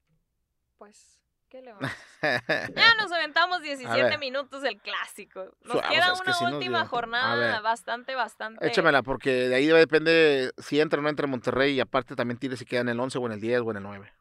Pues, 0.79 1.14
¿qué 1.55 1.63
le 1.63 1.73
vamos 1.73 1.89
a 1.89 2.37
hacer? 2.37 2.75
Ya 2.77 2.95
nos 2.97 3.13
aventamos 3.13 3.63
17 3.63 4.03
ver. 4.03 4.19
minutos 4.19 4.63
del 4.63 4.81
clásico. 4.81 5.55
Nos 5.63 5.81
queda 5.83 6.13
que 6.15 6.21
una 6.23 6.33
sí 6.33 6.45
última 6.47 6.87
jornada 6.87 7.61
bastante, 7.61 8.15
bastante. 8.15 8.67
Échamela, 8.67 9.03
porque 9.03 9.31
de 9.49 9.55
ahí 9.55 9.67
depende 9.69 10.51
si 10.59 10.81
entra 10.81 10.99
o 10.99 11.03
no 11.03 11.09
entra 11.09 11.27
Monterrey 11.27 11.75
y 11.75 11.81
aparte 11.81 12.17
también 12.17 12.39
tire 12.39 12.57
si 12.57 12.65
queda 12.65 12.81
en 12.81 12.89
el 12.89 12.99
11 12.99 13.19
o 13.19 13.27
en 13.27 13.33
el 13.33 13.41
10 13.41 13.61
o 13.61 13.71
en 13.71 13.77
el 13.77 13.83
9. 13.85 14.13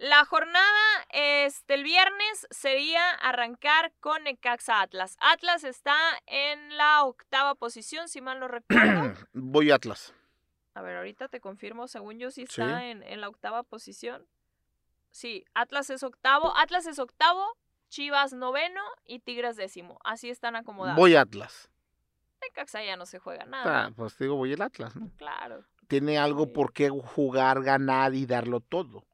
La 0.00 0.24
jornada 0.24 0.66
este, 1.10 1.74
el 1.74 1.84
viernes 1.84 2.46
sería 2.50 3.10
arrancar 3.12 3.92
con 4.00 4.24
Necaxa 4.24 4.82
Atlas. 4.82 5.16
Atlas 5.20 5.64
está 5.64 5.96
en 6.26 6.76
la 6.76 7.04
octava 7.04 7.54
posición, 7.54 8.08
si 8.08 8.20
mal 8.20 8.38
no 8.40 8.48
recuerdo. 8.48 9.14
Voy 9.32 9.70
Atlas. 9.70 10.12
A 10.74 10.82
ver, 10.82 10.96
ahorita 10.96 11.28
te 11.28 11.40
confirmo, 11.40 11.86
según 11.86 12.18
yo 12.18 12.30
sí 12.30 12.46
Sí. 12.48 12.60
está 12.60 12.86
en, 12.86 13.02
en 13.04 13.20
la 13.20 13.28
octava 13.28 13.62
posición. 13.62 14.26
Sí, 15.12 15.44
Atlas 15.54 15.90
es 15.90 16.02
octavo, 16.02 16.52
Atlas 16.56 16.86
es 16.86 16.98
octavo, 16.98 17.46
Chivas 17.88 18.32
noveno 18.32 18.80
y 19.04 19.20
Tigres 19.20 19.56
décimo. 19.56 19.98
Así 20.02 20.30
están 20.30 20.56
acomodados. 20.56 20.98
Voy 20.98 21.14
Atlas. 21.14 21.70
Necaxa 22.40 22.82
ya 22.82 22.96
no 22.96 23.06
se 23.06 23.18
juega 23.20 23.44
nada. 23.44 23.84
Ah, 23.86 23.90
pues 23.94 24.18
digo, 24.18 24.34
voy 24.34 24.52
el 24.52 24.62
Atlas, 24.62 24.96
¿no? 24.96 25.10
Claro, 25.16 25.64
Tiene 25.86 26.18
algo 26.18 26.44
Sí. 26.46 26.50
por 26.54 26.72
qué 26.72 26.88
jugar, 26.88 27.62
ganar 27.62 28.14
y 28.14 28.26
darlo 28.26 28.60
todo. 28.60 29.04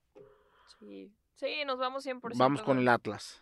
sí. 0.79 1.13
Sí, 1.35 1.65
nos 1.67 1.79
vamos 1.79 2.05
100%. 2.05 2.37
Vamos 2.37 2.63
con 2.63 2.79
el 2.81 2.89
Atlas. 2.89 3.41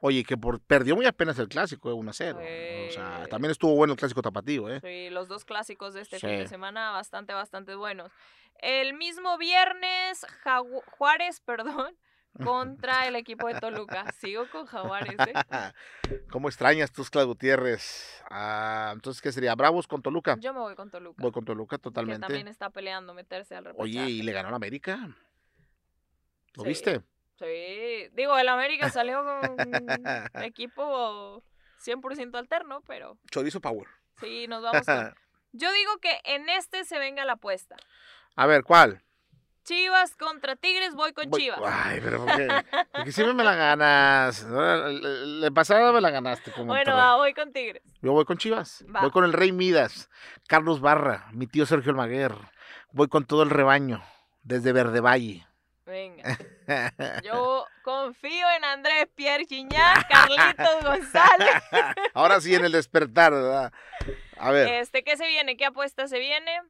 Oye, 0.00 0.24
que 0.24 0.36
por, 0.36 0.60
perdió 0.60 0.94
muy 0.94 1.06
apenas 1.06 1.38
el 1.38 1.48
clásico, 1.48 1.90
eh, 1.90 1.94
1-0. 1.94 2.88
O 2.88 2.92
sea, 2.92 3.26
también 3.28 3.50
estuvo 3.50 3.74
bueno 3.74 3.94
el 3.94 3.98
clásico 3.98 4.20
tapatío, 4.22 4.68
¿eh? 4.68 4.80
Sí, 4.82 5.08
los 5.10 5.26
dos 5.28 5.44
clásicos 5.44 5.94
de 5.94 6.02
este 6.02 6.18
fin 6.20 6.30
de 6.30 6.48
semana 6.48 6.90
bastante, 6.90 7.32
bastante 7.32 7.74
buenos. 7.74 8.12
El 8.60 8.94
mismo 8.94 9.38
viernes, 9.38 10.26
Jagu- 10.44 10.82
Juárez, 10.98 11.40
perdón, 11.44 11.96
contra 12.44 13.06
el 13.08 13.16
equipo 13.16 13.48
de 13.48 13.58
Toluca. 13.58 14.12
Sigo 14.12 14.44
con 14.50 14.66
Jaguares, 14.66 15.16
¿eh? 15.18 15.32
¿Cómo 16.30 16.48
extrañas 16.48 16.92
tú, 16.92 17.02
Claudio 17.10 17.28
Gutiérrez? 17.28 18.22
Ah, 18.30 18.90
entonces, 18.94 19.22
¿qué 19.22 19.32
sería? 19.32 19.54
¿Bravos 19.54 19.86
con 19.88 20.02
Toluca? 20.02 20.36
Yo 20.38 20.52
me 20.52 20.60
voy 20.60 20.74
con 20.74 20.90
Toluca. 20.90 21.22
Voy 21.22 21.32
con 21.32 21.46
Toluca 21.46 21.78
Que 21.78 21.82
totalmente. 21.82 22.20
también 22.20 22.48
está 22.48 22.68
peleando 22.68 23.14
meterse 23.14 23.54
al 23.56 23.64
repechaje. 23.64 23.82
Oye, 24.04 24.10
y 24.10 24.22
le 24.22 24.32
ganó 24.32 24.50
a 24.50 24.56
América. 24.56 25.08
¿Lo 26.54 26.62
Sí. 26.64 26.68
viste? 26.68 27.02
Sí, 27.38 28.08
digo, 28.12 28.38
el 28.38 28.48
América 28.48 28.88
salió 28.90 29.22
con 29.24 29.68
un 29.68 29.88
equipo 30.42 31.42
100% 31.84 32.34
alterno, 32.36 32.80
pero 32.86 33.18
Chorizo 33.30 33.60
Power. 33.60 33.86
sí, 34.20 34.46
nos 34.48 34.62
vamos 34.62 34.86
con... 34.86 35.14
Yo 35.52 35.72
digo 35.72 35.98
que 35.98 36.20
en 36.24 36.48
este 36.50 36.84
se 36.84 36.98
venga 36.98 37.24
la 37.24 37.34
apuesta. 37.34 37.76
A 38.34 38.46
ver, 38.46 38.62
¿cuál? 38.64 39.02
Chivas 39.64 40.14
contra 40.14 40.54
Tigres, 40.54 40.94
voy 40.94 41.12
con 41.12 41.28
Voy- 41.30 41.40
Chivas. 41.40 41.60
Ay, 41.64 42.00
pero 42.02 42.24
¿por 42.24 42.36
qué? 42.36 42.46
Porque 42.92 43.10
siempre 43.10 43.34
me 43.34 43.42
la 43.42 43.54
ganas. 43.56 44.44
El 44.44 45.50
pasado 45.54 45.92
me 45.92 46.00
la 46.00 46.10
ganaste 46.10 46.52
Bueno, 46.62 46.94
va, 46.94 47.16
voy 47.16 47.34
con 47.34 47.52
Tigres. 47.52 47.82
Yo 48.00 48.12
voy 48.12 48.24
con 48.26 48.36
Chivas. 48.38 48.84
Va. 48.94 49.00
Voy 49.00 49.10
con 49.10 49.24
el 49.24 49.32
Rey 49.32 49.50
Midas, 49.50 50.08
Carlos 50.46 50.80
Barra, 50.80 51.26
mi 51.32 51.46
tío 51.46 51.66
Sergio 51.66 51.90
Almaguer. 51.90 52.34
Voy 52.92 53.08
con 53.08 53.24
todo 53.24 53.42
el 53.42 53.50
rebaño, 53.50 54.02
desde 54.42 54.72
Verde 54.72 55.00
Valle. 55.00 55.46
Venga. 55.84 56.38
Yo 57.22 57.66
confío 57.82 58.46
en 58.56 58.64
Andrés 58.64 59.06
Pierre 59.14 59.44
Gignac, 59.46 60.08
Carlitos 60.08 60.82
González. 60.84 61.62
Ahora 62.14 62.40
sí 62.40 62.54
en 62.54 62.64
el 62.64 62.72
despertar, 62.72 63.32
¿verdad? 63.32 63.72
A 64.38 64.50
ver. 64.50 64.68
Este, 64.74 65.02
¿qué 65.04 65.16
se 65.16 65.26
viene? 65.26 65.56
¿Qué 65.56 65.66
apuesta 65.66 66.06
se 66.08 66.18
viene? 66.18 66.60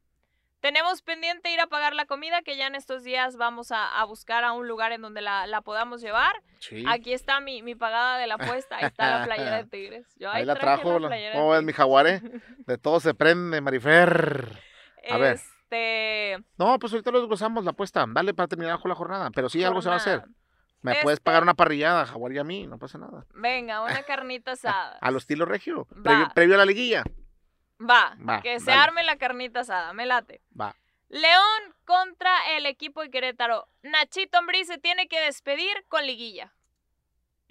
Tenemos 0.61 1.03
pendiente 1.03 1.51
ir 1.53 1.61
a 1.61 1.67
pagar 1.69 1.95
la 1.95 2.07
comida, 2.07 2.43
que 2.43 2.57
ya 2.57 2.67
en 2.67 2.75
estos 2.75 3.05
días 3.05 3.37
vamos 3.37 3.71
a, 3.73 4.01
a 4.01 4.05
buscar 4.05 4.43
a 4.43 4.53
un 4.53 4.67
lugar 4.67 4.91
en 4.91 5.03
donde 5.03 5.21
la, 5.21 5.47
la 5.47 5.61
podamos 5.61 6.01
llevar. 6.01 6.43
Sí. 6.61 6.83
Aquí 6.89 7.13
está 7.13 7.41
mi, 7.41 7.63
mi 7.63 7.75
pagada 7.75 8.19
de 8.19 8.27
la 8.27 8.35
apuesta. 8.35 8.77
Ahí 8.79 8.87
está 8.87 9.19
la 9.21 9.25
playera 9.27 9.57
de 9.59 9.65
Tigres. 9.71 10.07
Yo 10.17 10.31
Ahí 10.31 10.45
la 10.45 10.55
trajo. 10.57 10.99
la- 10.99 11.11
¿Cómo 11.33 11.51
ves, 11.51 11.63
mi 11.63 11.73
jaguare? 11.73 12.21
De 12.67 12.79
todo 12.79 12.99
se 13.01 13.15
prende, 13.15 13.61
Marifer. 13.61 14.59
A 15.11 15.19
ver. 15.19 15.39
Este, 15.71 16.45
No, 16.59 16.79
pues 16.79 16.93
ahorita 16.93 17.11
lo 17.11 17.21
desglosamos 17.21 17.65
la 17.65 17.71
apuesta. 17.73 18.05
Dale 18.09 18.35
para 18.35 18.47
terminar 18.47 18.79
con 18.81 18.89
la 18.89 18.95
jornada. 18.95 19.31
Pero 19.35 19.49
sí, 19.49 19.63
algo 19.65 19.83
se 19.83 19.89
va 19.89 19.95
a 19.97 19.99
hacer. 19.99 20.23
Me 20.83 20.95
puedes 21.03 21.17
Este- 21.19 21.25
pagar 21.25 21.43
una 21.43 21.55
parrillada, 21.55 22.07
jaguar 22.07 22.33
y 22.33 22.39
a 22.39 22.45
mí, 22.45 22.67
no 22.67 22.79
pasa 22.79 22.99
nada. 22.99 23.27
Venga, 23.35 23.81
una 23.83 24.03
carnita 24.05 24.53
asada. 24.53 24.99
A 25.01 25.11
lo 25.11 25.19
estilo 25.19 25.45
regio. 25.45 25.87
Previo, 26.05 26.29
previo 26.35 26.55
a 26.55 26.59
la 26.59 26.65
liguilla. 26.65 27.03
Va, 27.81 28.17
Va, 28.27 28.41
que 28.41 28.61
se 28.61 28.73
arme 28.73 29.03
la 29.03 29.17
carnita 29.17 29.61
asada, 29.61 29.93
me 29.93 30.07
late. 30.07 30.41
Va. 30.59 30.75
León 31.09 31.75
contra 31.85 32.31
el 32.57 32.67
equipo 32.67 33.03
de 33.03 33.11
Querétaro. 33.11 33.69
Nachito 33.83 34.39
Ambriz 34.39 34.67
se 34.69 34.79
tiene 34.79 35.09
que 35.09 35.21
despedir 35.21 35.85
con 35.89 36.07
liguilla. 36.07 36.53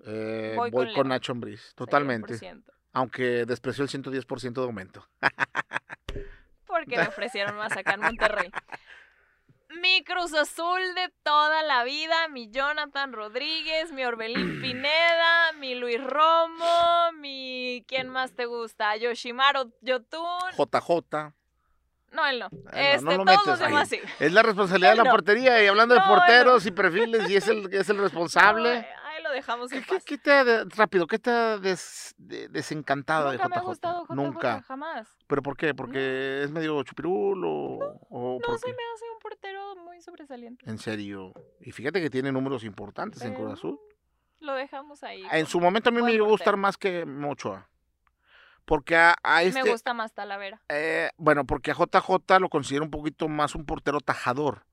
Eh, 0.05 0.53
Voy 0.55 0.71
voy 0.71 0.93
con. 0.93 1.07
Nacho 1.09 1.31
Ambriz, 1.33 1.73
totalmente. 1.75 2.35
100%. 2.39 2.63
Aunque 2.93 3.45
despreció 3.45 3.83
el 3.83 3.89
110% 3.89 4.53
de 4.61 4.61
aumento. 4.67 5.05
Porque 6.75 6.97
le 6.97 7.07
ofrecieron 7.07 7.55
más 7.55 7.75
acá 7.77 7.93
en 7.93 8.01
Monterrey. 8.01 8.51
Mi 9.81 10.03
Cruz 10.03 10.33
Azul 10.33 10.79
de 10.95 11.11
toda 11.23 11.63
la 11.63 11.83
vida, 11.83 12.27
mi 12.29 12.49
Jonathan 12.49 13.11
Rodríguez, 13.13 13.91
mi 13.91 14.05
Orbelín 14.05 14.59
Pineda, 14.61 15.51
mi 15.53 15.75
Luis 15.75 16.01
Romo, 16.03 17.11
mi... 17.19 17.83
¿Quién 17.87 18.07
más 18.09 18.33
te 18.35 18.45
gusta? 18.45 18.95
Yoshimaru 18.95 19.73
Yotun. 19.81 20.51
JJ. 20.55 21.33
No, 22.11 22.25
él 22.27 22.39
no. 22.39 22.45
Ah, 22.45 22.71
no, 22.73 22.79
Este, 22.79 23.01
no 23.03 23.11
lo 23.11 23.17
todos 23.17 23.25
metes 23.25 23.47
los 23.47 23.61
ahí. 23.61 23.67
demás 23.67 23.89
sí. 23.89 23.99
Es 24.19 24.31
la 24.31 24.43
responsabilidad 24.43 24.91
de 24.91 24.97
la 24.97 25.03
No. 25.05 25.11
portería. 25.11 25.61
Y 25.63 25.67
hablando 25.67 25.95
de 25.95 26.01
porteros 26.01 26.65
y 26.65 26.71
perfiles, 26.71 27.29
y 27.29 27.35
es 27.35 27.47
el, 27.49 27.73
es 27.73 27.89
el 27.89 27.97
responsable. 27.97 28.87
Lo 29.27 29.33
dejamos 29.33 29.69
¿Qué, 29.71 29.77
en 29.77 29.83
qué- 29.83 29.93
paz. 29.95 30.03
qué 30.05 30.17
te 30.17 30.31
ha, 30.31 30.63
rápido, 30.75 31.07
qué 31.07 31.19
te 31.19 31.29
ha 31.31 31.57
des- 31.57 32.13
de- 32.17 32.47
desencantado 32.49 33.31
Nunca 33.31 33.43
de 33.43 33.49
me 33.49 33.55
ha 33.55 33.59
JJ? 33.59 33.65
gustado 33.67 34.03
JJ, 34.05 34.15
Nunca. 34.15 34.61
jamás. 34.63 35.17
¿Pero 35.27 35.41
por 35.41 35.57
qué? 35.57 35.73
¿Porque 35.73 36.43
es 36.43 36.51
medio 36.51 36.81
chupirul 36.83 37.43
o, 37.45 37.79
o 38.09 38.39
No 38.39 38.57
se 38.57 38.67
me 38.67 38.73
hace 38.73 39.05
un 39.13 39.19
portero 39.21 39.75
muy 39.77 40.01
sobresaliente. 40.01 40.69
En 40.69 40.77
serio. 40.77 41.33
Y 41.61 41.71
fíjate 41.71 42.01
que 42.01 42.09
tiene 42.09 42.31
números 42.31 42.63
importantes 42.63 43.21
en 43.23 43.33
Cruz 43.33 43.53
Azul. 43.53 43.79
Lo 44.39 44.53
dejamos 44.53 45.03
ahí. 45.03 45.23
En 45.31 45.45
su 45.47 45.59
momento 45.59 45.89
a 45.89 45.91
mí 45.91 46.01
me 46.01 46.11
llegó 46.11 46.25
a 46.25 46.29
gustar 46.29 46.57
más 46.57 46.77
que 46.77 47.05
Mochoa. 47.05 47.67
Porque 48.65 48.95
a, 48.95 49.15
a 49.23 49.43
este... 49.43 49.63
Me 49.63 49.69
gusta 49.69 49.93
más 49.93 50.13
Talavera. 50.13 50.61
eh, 50.69 51.09
bueno, 51.17 51.45
porque 51.45 51.71
a 51.71 51.75
JJ 51.75 52.39
lo 52.39 52.49
considero 52.49 52.83
un 52.83 52.91
poquito 52.91 53.27
más 53.27 53.53
un 53.55 53.65
portero 53.65 53.99
tajador. 54.01 54.65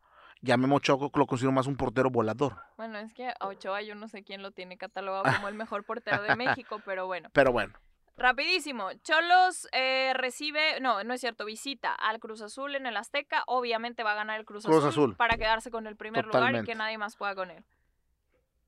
Y 0.45 0.51
a 0.51 0.57
Memo 0.57 0.77
Ochoa 0.77 1.09
lo 1.15 1.27
considero 1.27 1.53
más 1.53 1.67
un 1.69 1.77
portero 1.77 2.11
volador. 2.11 2.57
Bueno, 2.77 2.99
es 2.99 3.15
que 3.15 3.29
a 3.29 3.47
Ochoa 3.47 3.81
yo 3.83 3.95
no 3.95 4.09
sé 4.09 4.25
quién 4.25 4.43
lo 4.43 4.51
tiene 4.51 4.77
catalogado 4.77 5.25
como 5.37 5.49
el 5.49 5.55
mejor 5.55 5.85
portero 5.85 6.23
de 6.23 6.35
México, 6.37 6.81
pero 6.85 7.07
bueno. 7.07 7.29
Pero 7.33 7.53
bueno, 7.53 7.73
Rapidísimo. 8.17 8.93
Cholos 9.05 9.67
eh, 9.73 10.13
recibe, 10.15 10.81
no, 10.81 11.03
no 11.03 11.15
es 11.15 11.21
cierto, 11.21 11.45
visita 11.47 11.95
al 11.95 12.21
Cruz 12.21 12.43
Azul 12.43 12.75
en 12.75 12.87
el 12.87 12.97
Azteca. 12.97 13.43
Obviamente 13.47 14.03
va 14.03 14.13
a 14.13 14.17
ganar 14.17 14.39
el 14.39 14.45
Cruz, 14.45 14.65
Cruz 14.65 14.77
Azul, 14.85 14.89
Azul. 14.91 15.17
para 15.17 15.37
quedarse 15.39 15.71
con 15.71 15.87
el 15.87 15.97
primer 15.97 16.27
lugar 16.27 16.55
y 16.55 16.63
que 16.65 16.75
nadie 16.75 16.99
más 16.99 17.17
pueda 17.17 17.35
con 17.35 17.51
él. 17.51 17.65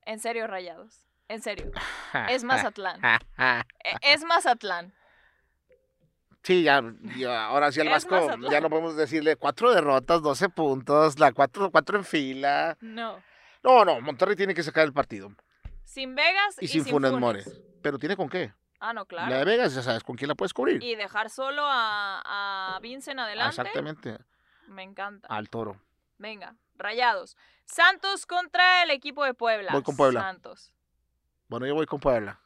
En 0.07 0.19
serio, 0.19 0.47
rayados. 0.47 1.07
En 1.29 1.43
serio. 1.43 1.71
Es 2.31 2.43
Mazatlán. 2.45 3.01
E- 3.39 3.63
Es 4.03 4.25
Mazatlán. 4.25 4.93
Sí, 6.45 6.63
ya, 6.63 6.83
ya, 7.17 7.47
ahora 7.47 7.73
sí 7.73 7.81
al 7.81 7.89
Vasco 7.89 8.15
Mazatlán. 8.15 8.51
ya 8.51 8.61
no 8.61 8.69
podemos 8.69 8.97
decirle 8.97 9.35
cuatro 9.37 9.73
derrotas, 9.75 10.21
12 10.21 10.51
puntos, 10.51 11.19
la 11.19 11.33
cuatro, 11.33 11.71
cuatro 11.71 11.97
en 11.97 12.05
fila. 12.05 12.77
No. 12.83 13.23
No, 13.63 13.85
no, 13.87 14.01
Monterrey 14.03 14.37
tiene 14.37 14.55
que 14.55 14.63
sacar 14.63 14.85
el 14.85 14.93
partido. 14.93 15.33
Sin 15.85 16.15
Vegas 16.15 16.57
Y, 16.61 16.67
y, 16.67 16.69
sin, 16.69 16.85
Funes 16.85 17.13
Mori. 17.13 17.43
Pero 17.83 17.99
tiene 17.99 18.15
con 18.15 18.29
qué. 18.29 18.53
Ah, 18.79 18.93
no, 18.93 19.07
La 19.11 19.23
de 19.23 19.29
claro. 19.31 19.45
Vegas, 19.47 19.75
ya 19.75 19.83
sabes 19.83 20.03
con 20.03 20.17
quién 20.17 20.29
la 20.29 20.35
puedes 20.35 20.53
cubrir. 20.53 20.83
Y 20.83 20.95
dejar 20.97 21.31
solo 21.31 21.63
a, 21.65 22.75
a 22.77 22.79
Vincent 22.81 23.19
adelante. 23.19 23.63
Exactamente, 23.63 24.19
Me 24.69 24.83
encanta. 24.83 25.27
al 25.29 25.49
toro. 25.49 25.81
Venga, 26.19 26.57
rayados. 26.77 27.39
Santos 27.65 28.27
contra 28.27 28.83
el 28.83 28.91
equipo 28.91 29.25
de 29.25 29.33
Puebla. 29.33 29.73
Voy 29.73 29.83
con 29.83 29.97
Puebla. 29.97 30.21
Santos. 30.21 30.75
Bueno, 31.49 31.67
yo 31.67 31.75
voy 31.75 31.87
con 31.87 32.01
Puebla. 32.01 32.39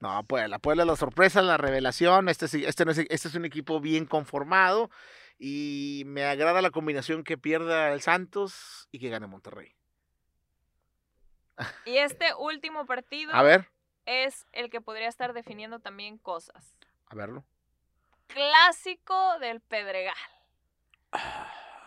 No, 0.00 0.22
Puebla. 0.24 0.58
Puebla 0.58 0.84
la 0.84 0.96
sorpresa, 0.96 1.42
la 1.42 1.56
revelación. 1.56 2.28
Este, 2.28 2.46
este, 2.66 2.84
no 2.84 2.90
es, 2.90 2.98
este 2.98 3.28
es 3.28 3.34
un 3.34 3.44
equipo 3.44 3.80
bien 3.80 4.06
conformado. 4.06 4.90
Y 5.38 6.02
me 6.06 6.24
agrada 6.24 6.60
la 6.62 6.70
combinación 6.70 7.22
que 7.24 7.38
pierda 7.38 7.92
el 7.92 8.00
Santos 8.00 8.88
y 8.90 8.98
que 8.98 9.08
gane 9.08 9.26
Monterrey. 9.26 9.74
Y 11.84 11.96
este 11.98 12.34
último 12.34 12.86
partido 12.86 13.34
A 13.34 13.42
ver, 13.42 13.68
es 14.06 14.46
el 14.52 14.70
que 14.70 14.80
podría 14.80 15.08
estar 15.08 15.32
definiendo 15.32 15.80
también 15.80 16.18
cosas. 16.18 16.76
a 17.06 17.14
verlo. 17.14 17.44
Clásico 18.28 19.38
del 19.40 19.60
Pedregal. 19.60 20.14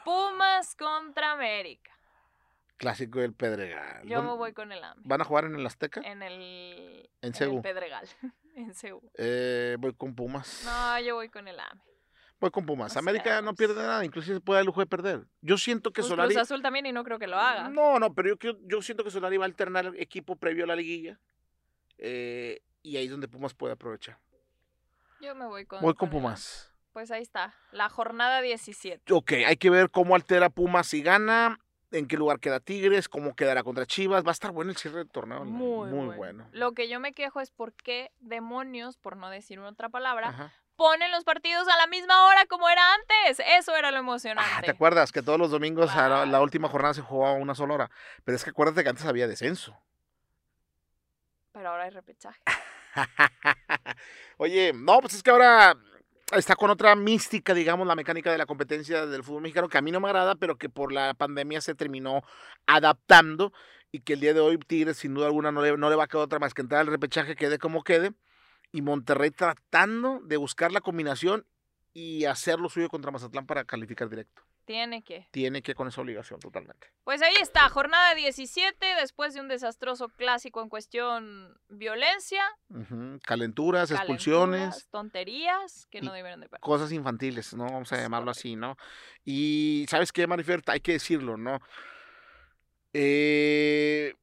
Pumas 0.04 0.76
contra 0.76 1.34
América. 1.34 1.91
Clásico 2.82 3.20
del 3.20 3.34
Pedregal. 3.34 4.02
Yo 4.08 4.18
¿Dónde- 4.18 4.32
me 4.32 4.38
voy 4.38 4.54
con 4.54 4.72
el 4.72 4.84
AME. 4.84 5.02
¿Van 5.06 5.22
a 5.22 5.24
jugar 5.24 5.46
en 5.46 5.56
el 5.56 5.66
Azteca? 5.66 6.02
En 6.04 6.24
el, 6.24 7.10
En 7.22 7.28
el 7.30 7.34
Cebu. 7.36 7.62
Pedregal. 7.62 8.08
en 8.56 8.74
Cebu. 8.74 9.02
Eh, 9.18 9.76
voy 9.80 9.94
con 9.94 10.16
Pumas. 10.16 10.64
No, 10.66 11.00
yo 11.00 11.16
voy 11.16 11.30
con 11.30 11.48
el 11.48 11.60
AME. 11.60 11.82
Voy 12.40 12.50
con 12.50 12.66
Pumas. 12.66 12.98
América 12.98 13.40
no 13.44 13.54
pierde 13.54 13.76
nada, 13.76 14.04
inclusive 14.04 14.38
se 14.38 14.42
puede 14.42 14.58
dar 14.58 14.62
el 14.62 14.66
lujo 14.66 14.80
de 14.80 14.88
perder. 14.88 15.28
Yo 15.42 15.58
siento 15.60 15.92
que 15.94 16.02
Pues 16.02 16.08
Solari. 16.10 16.34
Cruz 16.34 16.42
Azul 16.42 16.64
también 16.64 16.88
y 16.88 16.92
no 16.92 17.04
creo 17.04 17.20
que 17.20 17.28
lo 17.28 17.38
haga. 17.38 17.70
No, 17.70 18.00
no, 18.00 18.16
pero 18.16 18.36
yo, 18.36 18.58
yo 18.64 18.82
siento 18.82 19.04
que 19.04 19.12
Solari 19.12 19.38
va 19.38 19.46
a 19.46 19.48
alternar 19.48 19.86
el 19.86 20.00
equipo 20.00 20.36
previo 20.36 20.64
a 20.64 20.68
la 20.68 20.76
liguilla. 20.76 21.20
eh, 22.00 22.62
y 22.84 22.98
ahí 22.98 23.06
es 23.06 23.12
donde 23.12 23.28
Pumas 23.28 23.54
puede 23.54 23.74
aprovechar. 23.74 24.18
Yo 25.22 25.36
me 25.36 25.46
voy 25.46 25.68
con 25.68 25.82
Voy 25.84 25.94
con. 25.94 26.10
Pumas. 26.10 26.74
Pues 26.94 27.12
ahí 27.12 27.22
está. 27.22 27.54
La 27.72 27.90
jornada 27.90 28.42
17. 28.42 29.14
Ok, 29.14 29.34
hay 29.46 29.56
que 29.58 29.70
ver 29.70 29.92
cómo 29.92 30.16
altera 30.16 30.50
Pumas 30.50 30.88
si 30.88 31.04
gana, 31.04 31.60
en 31.92 32.08
qué 32.08 32.18
lugar 32.18 32.40
queda 32.40 32.60
Tigres, 32.60 33.10
cómo 33.10 33.36
quedará 33.36 33.64
contra 33.64 33.86
Chivas. 33.86 34.24
Va 34.26 34.30
a 34.30 34.32
estar 34.34 34.52
bueno 34.52 34.72
el 34.72 34.78
cierre 34.78 35.00
del 35.00 35.10
torneo. 35.10 35.44
Muy, 35.46 35.90
Muy 35.90 36.06
bueno. 36.06 36.14
bueno. 36.18 36.48
Lo 36.52 36.72
que 36.74 36.88
yo 36.90 37.00
me 37.00 37.14
quejo 37.14 37.40
es 37.42 37.52
por 37.52 37.74
qué 37.74 38.12
demonios, 38.20 38.98
por 38.98 39.18
no 39.18 39.30
decir 39.30 39.60
otra 39.60 39.90
palabra, 39.90 40.30
Ajá. 40.30 40.54
ponen 40.76 41.12
los 41.12 41.24
partidos 41.24 41.68
a 41.68 41.78
la 41.78 41.88
misma 41.88 42.26
hora 42.28 42.46
como 42.46 42.70
era 42.70 42.82
antes. 42.94 43.46
Eso 43.58 43.76
era 43.76 43.92
lo 43.92 43.98
emocionante. 43.98 44.52
Ah, 44.58 44.62
¿Te 44.62 44.72
acuerdas 44.72 45.12
que 45.12 45.22
todos 45.22 45.38
los 45.40 45.52
domingos 45.52 45.92
a 45.92 46.08
la, 46.08 46.26
la 46.26 46.42
última 46.42 46.70
jornada 46.70 46.94
se 46.94 47.02
jugaba 47.02 47.34
una 47.36 47.56
sola 47.56 47.74
hora? 47.74 47.92
Pero 48.24 48.36
es 48.36 48.44
que 48.44 48.50
acuérdate 48.52 48.84
que 48.84 48.90
antes 48.90 49.06
había 49.06 49.28
descenso. 49.28 49.78
Pero 51.52 51.70
ahora 51.70 51.84
hay 51.84 51.90
repechaje. 51.90 52.40
Oye, 54.38 54.72
no, 54.74 55.00
pues 55.00 55.14
es 55.14 55.24
que 55.24 55.30
ahora 55.32 55.76
está 56.32 56.56
con 56.56 56.70
otra 56.70 56.96
mística, 56.96 57.54
digamos, 57.54 57.88
la 57.88 57.96
mecánica 57.96 58.32
de 58.32 58.38
la 58.38 58.46
competencia 58.46 59.06
del 59.06 59.24
fútbol 59.24 59.44
mexicano, 59.44 59.70
que 59.70 59.78
a 59.78 59.82
mí 59.82 59.92
no 59.92 60.00
me 60.00 60.08
agrada, 60.08 60.36
pero 60.36 60.58
que 60.58 60.70
por 60.70 60.92
la 60.92 61.14
pandemia 61.14 61.62
se 61.62 61.76
terminó 61.76 62.22
adaptando 62.66 63.54
y 63.92 64.02
que 64.02 64.14
el 64.14 64.20
día 64.22 64.34
de 64.34 64.40
hoy 64.40 64.58
Tigres 64.58 64.98
sin 64.98 65.14
duda 65.14 65.28
alguna 65.28 65.52
no 65.52 65.62
le, 65.62 65.78
no 65.78 65.90
le 65.90 65.96
va 65.96 66.06
a 66.06 66.08
quedar 66.08 66.24
otra 66.24 66.40
más 66.40 66.54
que 66.54 66.62
entrar 66.62 66.82
al 66.82 66.88
repechaje, 66.88 67.36
quede 67.36 67.60
como 67.60 67.84
quede, 67.84 68.14
y 68.72 68.82
Monterrey 68.82 69.32
tratando 69.32 70.22
de 70.24 70.38
buscar 70.38 70.72
la 70.72 70.82
combinación 70.82 71.46
y 71.94 72.26
hacer 72.26 72.60
lo 72.60 72.70
suyo 72.70 72.90
contra 72.90 73.12
Mazatlán 73.12 73.46
para 73.46 73.66
calificar 73.66 74.10
directo. 74.10 74.44
Tiene 74.72 75.04
que. 75.04 75.28
Tiene 75.32 75.62
que 75.62 75.76
con 75.76 75.90
esa 75.90 76.00
obligación 76.02 76.40
totalmente. 76.40 76.88
Pues 77.04 77.22
ahí 77.22 77.36
está, 77.42 77.68
jornada 77.68 78.16
17, 78.16 78.86
después 79.00 79.34
de 79.34 79.42
un 79.42 79.50
desastroso 79.50 80.08
clásico 80.08 80.62
en 80.62 80.70
cuestión 80.70 81.60
violencia, 81.68 82.42
Calenturas, 83.24 83.92
expulsiones. 83.92 84.88
tonterías 84.92 85.88
que 85.92 86.02
no 86.02 86.14
debieron 86.14 86.40
de 86.40 86.48
pasar. 86.48 86.62
cosas 86.62 86.92
infantiles, 86.94 87.54
¿no? 87.54 87.66
Vamos 87.66 87.92
a 87.92 87.98
llamarlo 87.98 88.32
así, 88.32 88.56
¿no? 88.56 88.78
Y 89.26 89.86
¿sabes 89.90 90.12
qué, 90.14 90.26
Marifer? 90.26 90.62
Hay 90.68 90.80
que 90.80 90.94
decirlo, 90.94 91.36
¿no? 91.36 91.60
Eh, 92.94 94.14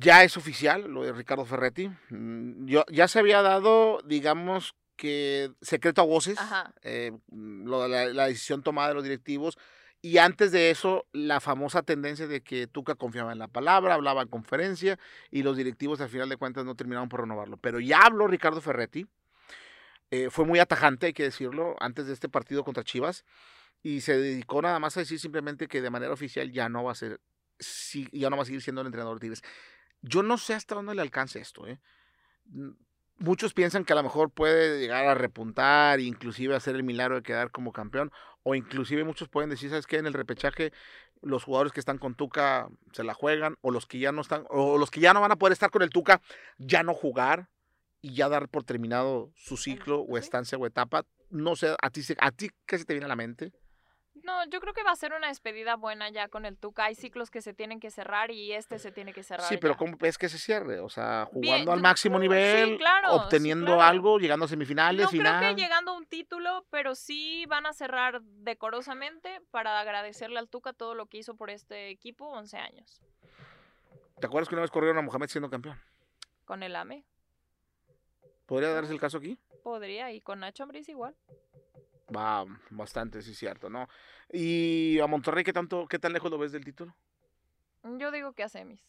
ya 0.00 0.24
es 0.24 0.36
oficial 0.36 0.82
lo 0.90 1.02
de 1.02 1.12
Ricardo 1.12 1.44
Ferretti. 1.44 1.88
Mm, 2.10 2.66
Yo, 2.66 2.84
ya 2.90 3.08
se 3.08 3.18
había 3.18 3.42
dado, 3.42 4.00
digamos, 4.04 4.74
que 5.00 5.50
secreto 5.62 6.02
a 6.02 6.04
voces, 6.04 6.38
eh, 6.82 7.10
mm, 7.28 7.66
lo 7.66 7.88
la, 7.88 8.04
la 8.12 8.26
decisión 8.26 8.62
tomada 8.62 8.88
de 8.88 8.94
los 8.94 9.02
directivos 9.02 9.56
Y 10.02 10.18
antes 10.18 10.52
de 10.52 10.70
eso, 10.70 11.06
la 11.12 11.40
famosa 11.40 11.82
tendencia 11.82 12.26
de 12.26 12.42
que 12.42 12.66
Tuca 12.66 12.94
confiaba 12.96 13.32
en 13.32 13.38
la 13.38 13.48
palabra, 13.48 13.94
hablaba 13.94 14.22
en 14.22 14.28
conferencia 14.28 14.98
y 15.30 15.42
los 15.42 15.56
directivos 15.56 16.00
al 16.02 16.10
final 16.10 16.28
de 16.28 16.36
cuentas 16.36 16.64
no 16.66 16.74
terminaron 16.74 17.08
por 17.08 17.20
renovarlo. 17.20 17.56
Pero 17.58 17.80
ya 17.80 18.02
habló 18.02 18.26
Ricardo 18.26 18.60
Ferretti, 18.60 19.06
eh, 20.10 20.28
fue 20.30 20.44
muy 20.44 20.58
atajante, 20.58 21.06
hay 21.06 21.12
que 21.14 21.22
decirlo, 21.24 21.76
antes 21.80 22.06
de 22.06 22.12
este 22.14 22.28
partido 22.28 22.64
contra 22.64 22.84
Chivas 22.84 23.24
y 23.82 24.02
se 24.02 24.18
dedicó 24.18 24.60
nada 24.62 24.78
más 24.78 24.96
a 24.96 25.00
decir 25.00 25.18
simplemente 25.20 25.68
que 25.68 25.80
de 25.82 25.90
manera 25.90 26.12
oficial 26.12 26.52
ya 26.52 26.68
no 26.68 26.84
va 26.84 26.92
a 26.92 26.94
ser, 26.94 27.20
ya 28.12 28.28
no 28.30 28.36
va 28.36 28.42
a 28.42 28.46
seguir 28.46 28.62
siendo 28.62 28.82
el 28.82 28.88
entrenador 28.88 29.16
de 29.16 29.20
Tigres. 29.20 29.42
Yo 30.02 30.22
no 30.22 30.38
sé 30.38 30.54
hasta 30.54 30.74
dónde 30.74 30.94
le 30.94 31.02
alcance 31.02 31.40
esto, 31.40 31.66
¿eh? 31.66 31.80
Muchos 33.20 33.54
piensan 33.54 33.84
que 33.84 33.92
a 33.92 33.96
lo 33.96 34.02
mejor 34.02 34.30
puede 34.30 34.80
llegar 34.80 35.06
a 35.06 35.14
repuntar, 35.14 36.00
inclusive 36.00 36.56
hacer 36.56 36.74
el 36.74 36.82
milagro 36.82 37.16
de 37.16 37.22
quedar 37.22 37.50
como 37.50 37.72
campeón, 37.72 38.10
o 38.42 38.54
inclusive 38.54 39.04
muchos 39.04 39.28
pueden 39.28 39.50
decir, 39.50 39.70
¿sabes 39.70 39.86
qué? 39.86 39.98
En 39.98 40.06
el 40.06 40.14
repechaje 40.14 40.72
los 41.22 41.44
jugadores 41.44 41.72
que 41.72 41.80
están 41.80 41.98
con 41.98 42.14
Tuca 42.14 42.68
se 42.92 43.04
la 43.04 43.14
juegan, 43.14 43.56
o 43.60 43.70
los 43.70 43.86
que 43.86 43.98
ya 43.98 44.12
no 44.12 44.22
están, 44.22 44.44
o 44.48 44.78
los 44.78 44.90
que 44.90 45.00
ya 45.00 45.12
no 45.12 45.20
van 45.20 45.32
a 45.32 45.36
poder 45.36 45.52
estar 45.52 45.70
con 45.70 45.82
el 45.82 45.90
Tuca, 45.90 46.20
ya 46.58 46.82
no 46.82 46.94
jugar 46.94 47.48
y 48.00 48.14
ya 48.14 48.28
dar 48.28 48.48
por 48.48 48.64
terminado 48.64 49.30
su 49.36 49.56
ciclo 49.56 50.00
o 50.00 50.16
estancia 50.16 50.56
o 50.56 50.66
etapa. 50.66 51.04
No 51.28 51.56
sé, 51.56 51.76
a 51.80 51.90
ti, 51.90 52.00
a 52.18 52.30
ti 52.32 52.50
¿qué 52.66 52.78
se 52.78 52.84
te 52.84 52.94
viene 52.94 53.04
a 53.04 53.08
la 53.08 53.16
mente? 53.16 53.52
No, 54.22 54.44
yo 54.46 54.60
creo 54.60 54.74
que 54.74 54.82
va 54.82 54.90
a 54.90 54.96
ser 54.96 55.12
una 55.12 55.28
despedida 55.28 55.76
buena 55.76 56.10
ya 56.10 56.28
con 56.28 56.44
el 56.44 56.56
Tuca. 56.56 56.84
Hay 56.84 56.94
ciclos 56.94 57.30
que 57.30 57.40
se 57.40 57.54
tienen 57.54 57.80
que 57.80 57.90
cerrar 57.90 58.30
y 58.30 58.52
este 58.52 58.78
se 58.78 58.92
tiene 58.92 59.12
que 59.12 59.22
cerrar. 59.22 59.46
Sí, 59.46 59.56
pero 59.56 59.76
¿cómo 59.76 59.96
ves 59.98 60.18
que 60.18 60.28
se 60.28 60.38
cierre? 60.38 60.80
O 60.80 60.88
sea, 60.88 61.26
jugando 61.32 61.72
al 61.72 61.80
máximo 61.80 62.18
nivel, 62.18 62.78
obteniendo 63.08 63.80
algo, 63.80 64.18
llegando 64.18 64.44
a 64.44 64.48
semifinales, 64.48 65.04
no 65.04 65.10
final. 65.10 65.38
creo 65.38 65.54
que 65.54 65.62
llegando 65.62 65.92
a 65.92 65.96
un 65.96 66.06
título, 66.06 66.66
pero 66.70 66.94
sí 66.94 67.44
van 67.46 67.66
a 67.66 67.72
cerrar 67.72 68.20
decorosamente 68.22 69.40
para 69.50 69.80
agradecerle 69.80 70.38
al 70.38 70.48
Tuca 70.48 70.72
todo 70.72 70.94
lo 70.94 71.06
que 71.06 71.18
hizo 71.18 71.34
por 71.34 71.50
este 71.50 71.88
equipo 71.88 72.26
11 72.26 72.56
años. 72.58 73.00
¿Te 74.20 74.26
acuerdas 74.26 74.48
que 74.48 74.54
una 74.54 74.62
vez 74.62 74.70
corrieron 74.70 74.98
a 74.98 75.02
Mohamed 75.02 75.28
siendo 75.28 75.48
campeón? 75.48 75.80
Con 76.44 76.62
el 76.62 76.76
AME. 76.76 77.04
¿Podría 78.44 78.70
darse 78.70 78.92
el 78.92 79.00
caso 79.00 79.18
aquí? 79.18 79.38
Podría, 79.62 80.12
y 80.12 80.20
con 80.20 80.40
Nacho 80.40 80.64
Ambriz 80.64 80.88
igual. 80.88 81.14
Va 82.14 82.44
bastante, 82.70 83.22
sí, 83.22 83.34
cierto, 83.34 83.70
¿no? 83.70 83.88
¿Y 84.32 84.98
a 85.00 85.06
Monterrey 85.06 85.44
qué 85.44 85.52
tanto, 85.52 85.86
qué 85.86 85.98
tan 85.98 86.12
lejos 86.12 86.30
lo 86.30 86.38
ves 86.38 86.52
del 86.52 86.64
título? 86.64 86.94
Yo 87.82 88.10
digo 88.10 88.32
que 88.32 88.42
a 88.42 88.48
semis. 88.48 88.80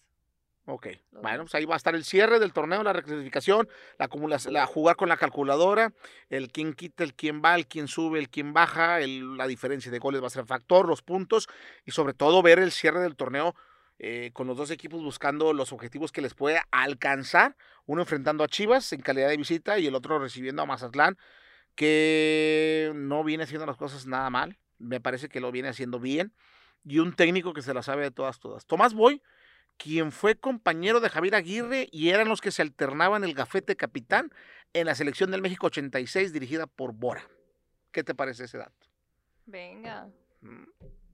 Ok, 0.66 0.88
bueno, 1.12 1.44
pues 1.44 1.56
ahí 1.56 1.66
va 1.66 1.74
a 1.74 1.78
estar 1.78 1.96
el 1.96 2.04
cierre 2.04 2.38
del 2.38 2.54
torneo, 2.54 2.84
la 2.84 2.94
reclasificación, 2.94 3.68
la, 3.98 4.10
la 4.52 4.66
jugar 4.68 4.96
con 4.96 5.10
la 5.10 5.18
calculadora, 5.18 5.92
el 6.30 6.52
quién 6.52 6.74
quita, 6.76 7.04
el 7.04 7.16
quién 7.16 7.42
va, 7.44 7.56
el 7.56 7.66
quién 7.66 7.88
sube, 7.88 8.20
el 8.20 8.30
quién 8.30 8.54
baja, 8.54 9.00
la 9.00 9.48
diferencia 9.48 9.92
de 9.92 9.98
goles 9.98 10.22
va 10.22 10.28
a 10.28 10.30
ser 10.30 10.46
factor, 10.46 10.88
los 10.88 11.02
puntos 11.02 11.50
y 11.84 11.92
sobre 11.92 12.14
todo 12.14 12.44
ver 12.44 12.60
el 12.60 12.72
cierre 12.72 13.00
del 13.02 13.16
torneo 13.16 13.56
eh, 13.98 14.30
con 14.34 14.46
los 14.46 14.56
dos 14.56 14.70
equipos 14.70 15.02
buscando 15.04 15.52
los 15.52 15.74
objetivos 15.74 16.12
que 16.12 16.22
les 16.22 16.36
puede 16.36 16.62
alcanzar, 16.70 17.56
uno 17.88 18.04
enfrentando 18.04 18.44
a 18.44 18.48
Chivas 18.48 18.94
en 18.94 19.02
calidad 19.02 19.30
de 19.30 19.38
visita 19.38 19.80
y 19.80 19.88
el 19.88 19.96
otro 19.96 20.20
recibiendo 20.20 20.62
a 20.62 20.68
Mazatlán 20.68 21.18
que 21.76 22.92
no 22.96 23.24
viene 23.24 23.44
haciendo 23.44 23.66
las 23.66 23.78
cosas 23.78 24.06
nada 24.06 24.30
mal, 24.30 24.58
me 24.78 25.00
parece 25.00 25.30
que 25.30 25.40
lo 25.40 25.52
viene 25.52 25.70
haciendo 25.70 26.00
bien, 26.00 26.34
y 26.84 27.00
un 27.00 27.14
técnico 27.14 27.54
que 27.54 27.62
se 27.62 27.74
la 27.74 27.84
sabe 27.84 28.04
de 28.04 28.12
todas, 28.12 28.40
todas. 28.40 28.66
Tomás 28.66 28.94
Boy, 28.94 29.22
quien 29.78 30.12
fue 30.12 30.36
compañero 30.36 31.00
de 31.00 31.10
Javier 31.10 31.36
Aguirre 31.36 31.88
y 31.92 32.10
eran 32.10 32.28
los 32.28 32.42
que 32.42 32.52
se 32.52 32.62
alternaban 32.62 33.24
el 33.24 33.34
gafete 33.34 33.76
capitán 33.76 34.32
en 34.74 34.86
la 34.86 34.96
selección 34.96 35.32
del 35.32 35.42
México 35.42 35.68
86 35.68 36.34
dirigida 36.34 36.68
por 36.68 36.94
Bora. 36.94 37.28
¿Qué 37.92 38.04
te 38.04 38.16
parece 38.16 38.46
ese 38.46 38.58
dato? 38.58 38.88
Venga. 39.46 40.08
Mm, 40.42 40.64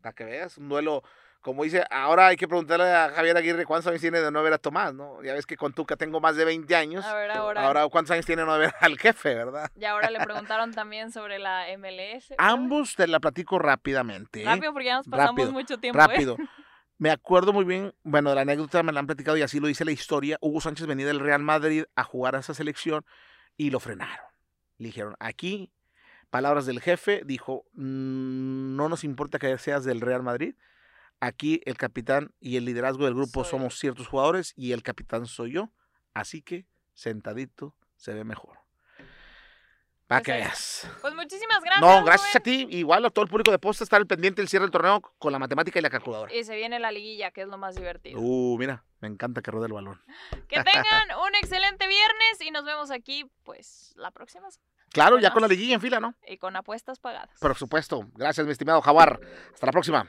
para 0.02 0.14
que 0.14 0.26
veas, 0.26 0.58
un 0.58 0.70
duelo 0.70 1.04
como 1.48 1.64
dice, 1.64 1.86
ahora 1.90 2.28
hay 2.28 2.36
que 2.36 2.46
preguntarle 2.46 2.92
a 2.92 3.10
Javier 3.10 3.38
Aguirre 3.38 3.66
cuántos 3.66 3.88
años 3.88 4.02
tiene 4.02 4.20
de 4.20 4.30
no 4.32 4.44
ver 4.44 4.52
a 4.52 4.58
Tomás, 4.58 4.94
¿no? 4.94 5.24
Ya 5.24 5.32
ves 5.32 5.46
que 5.46 5.56
con 5.56 5.72
Tuca 5.72 5.96
tengo 5.96 6.20
más 6.20 6.36
de 6.36 6.44
20 6.44 6.76
años. 6.76 7.06
A 7.06 7.16
ver, 7.16 7.32
ahora. 7.32 7.66
Ahora, 7.66 7.88
¿cuántos 7.88 8.12
años 8.12 8.26
tiene 8.26 8.42
de 8.42 8.48
no 8.50 8.58
ver 8.58 8.74
al 8.82 9.00
jefe, 9.00 9.34
verdad? 9.34 9.72
Y 9.80 9.86
ahora 9.86 10.10
le 10.12 10.20
preguntaron 10.26 10.74
también 10.74 11.10
sobre 11.10 11.40
la 11.40 11.68
MLS. 11.78 12.34
Ambos 12.38 12.96
te 12.96 13.08
la 13.08 13.22
platico 13.22 13.60
rápidamente. 13.60 14.42
¿eh? 14.42 14.46
Rápido, 14.46 14.74
porque 14.74 14.88
ya 14.88 14.98
nos 14.98 15.08
pasamos 15.08 15.54
mucho 15.54 15.78
tiempo. 15.78 15.98
¿eh? 15.98 16.06
Rápido. 16.06 16.36
Me 16.98 17.12
acuerdo 17.12 17.54
muy 17.54 17.64
bien, 17.64 17.94
bueno, 18.04 18.32
de 18.32 18.36
la 18.36 18.42
anécdota 18.42 18.84
me 18.84 18.92
la 18.92 19.00
han 19.00 19.08
platicado 19.08 19.38
y 19.38 19.42
así 19.42 19.62
lo 19.62 19.68
dice 19.68 19.86
la 19.86 19.92
historia. 19.92 20.38
Hugo 20.42 20.60
Sánchez 20.60 20.86
venía 20.86 21.06
del 21.06 21.22
Real 21.22 21.44
Madrid 21.44 21.86
a 21.96 22.04
jugar 22.04 22.36
a 22.36 22.40
esa 22.40 22.56
selección 22.56 23.06
y 23.56 23.70
lo 23.70 23.80
frenaron. 23.80 24.26
Le 24.80 24.88
dijeron, 24.88 25.16
aquí, 25.20 25.72
palabras 26.30 26.66
del 26.66 26.82
jefe, 26.82 27.22
dijo, 27.24 27.66
mm, 27.74 28.76
no 28.76 28.90
nos 28.90 29.06
importa 29.06 29.40
que 29.40 29.58
seas 29.60 29.86
del 29.86 30.02
Real 30.02 30.24
Madrid, 30.24 30.56
Aquí 31.20 31.62
el 31.66 31.78
capitán 31.78 32.32
y 32.40 32.58
el 32.58 32.66
liderazgo 32.66 33.06
del 33.06 33.16
grupo 33.16 33.44
somos 33.44 33.80
ciertos 33.80 34.08
jugadores 34.08 34.54
y 34.56 34.72
el 34.72 34.84
capitán 34.84 35.26
soy 35.26 35.54
yo. 35.54 35.70
Así 36.14 36.42
que 36.42 36.66
sentadito 36.94 37.76
se 37.96 38.14
ve 38.14 38.24
mejor. 38.24 38.60
Para 40.08 40.22
pues 40.22 40.26
que 40.26 40.32
veas. 40.32 40.92
Pues 41.02 41.14
muchísimas 41.16 41.62
gracias. 41.62 41.82
No, 41.82 42.04
gracias 42.06 42.36
a 42.36 42.40
ti. 42.40 42.66
Igual 42.70 43.04
a 43.06 43.10
todo 43.10 43.24
el 43.24 43.30
público 43.30 43.52
de 43.52 43.60
posta 43.60 43.84
estar 43.84 44.00
al 44.00 44.08
pendiente 44.08 44.42
del 44.42 44.48
cierre 44.48 44.64
del 44.64 44.72
torneo 44.72 45.02
con 45.18 45.34
la 45.34 45.40
matemática 45.40 45.80
y 45.80 45.82
la 45.82 45.90
calculadora. 45.90 46.34
Y 46.34 46.46
se 46.46 46.56
viene 46.56 46.80
la 46.80 46.92
liguilla, 46.92 47.32
que 47.32 47.42
es 47.42 47.48
lo 47.48 47.58
más 47.58 47.76
divertido. 47.76 48.20
Uh, 48.22 48.58
mira, 48.58 48.86
me 49.02 49.10
encanta 49.10 49.42
que 49.42 49.52
rode 49.52 49.68
el 49.68 49.74
balón. 49.74 50.02
Que 50.48 50.64
tengan 50.64 51.10
un 51.28 51.36
excelente 51.36 51.88
viernes 51.88 52.42
y 52.42 52.52
nos 52.52 52.64
vemos 52.64 52.90
aquí, 52.90 53.30
pues, 53.44 53.94
la 53.98 54.12
próxima. 54.12 54.48
Claro, 54.92 55.20
ya 55.20 55.34
con 55.34 55.42
la 55.42 55.48
liguilla 55.50 55.76
en 55.76 55.82
fila, 55.82 56.00
¿no? 56.00 56.16
Y 56.26 56.38
con 56.38 56.56
apuestas 56.56 57.00
pagadas. 57.00 57.38
Por 57.42 57.56
supuesto. 57.56 58.08
Gracias, 58.14 58.46
mi 58.46 58.54
estimado 58.54 58.82
Jaguar. 58.82 59.20
Hasta 59.54 59.66
la 59.66 59.72
próxima. 59.74 60.08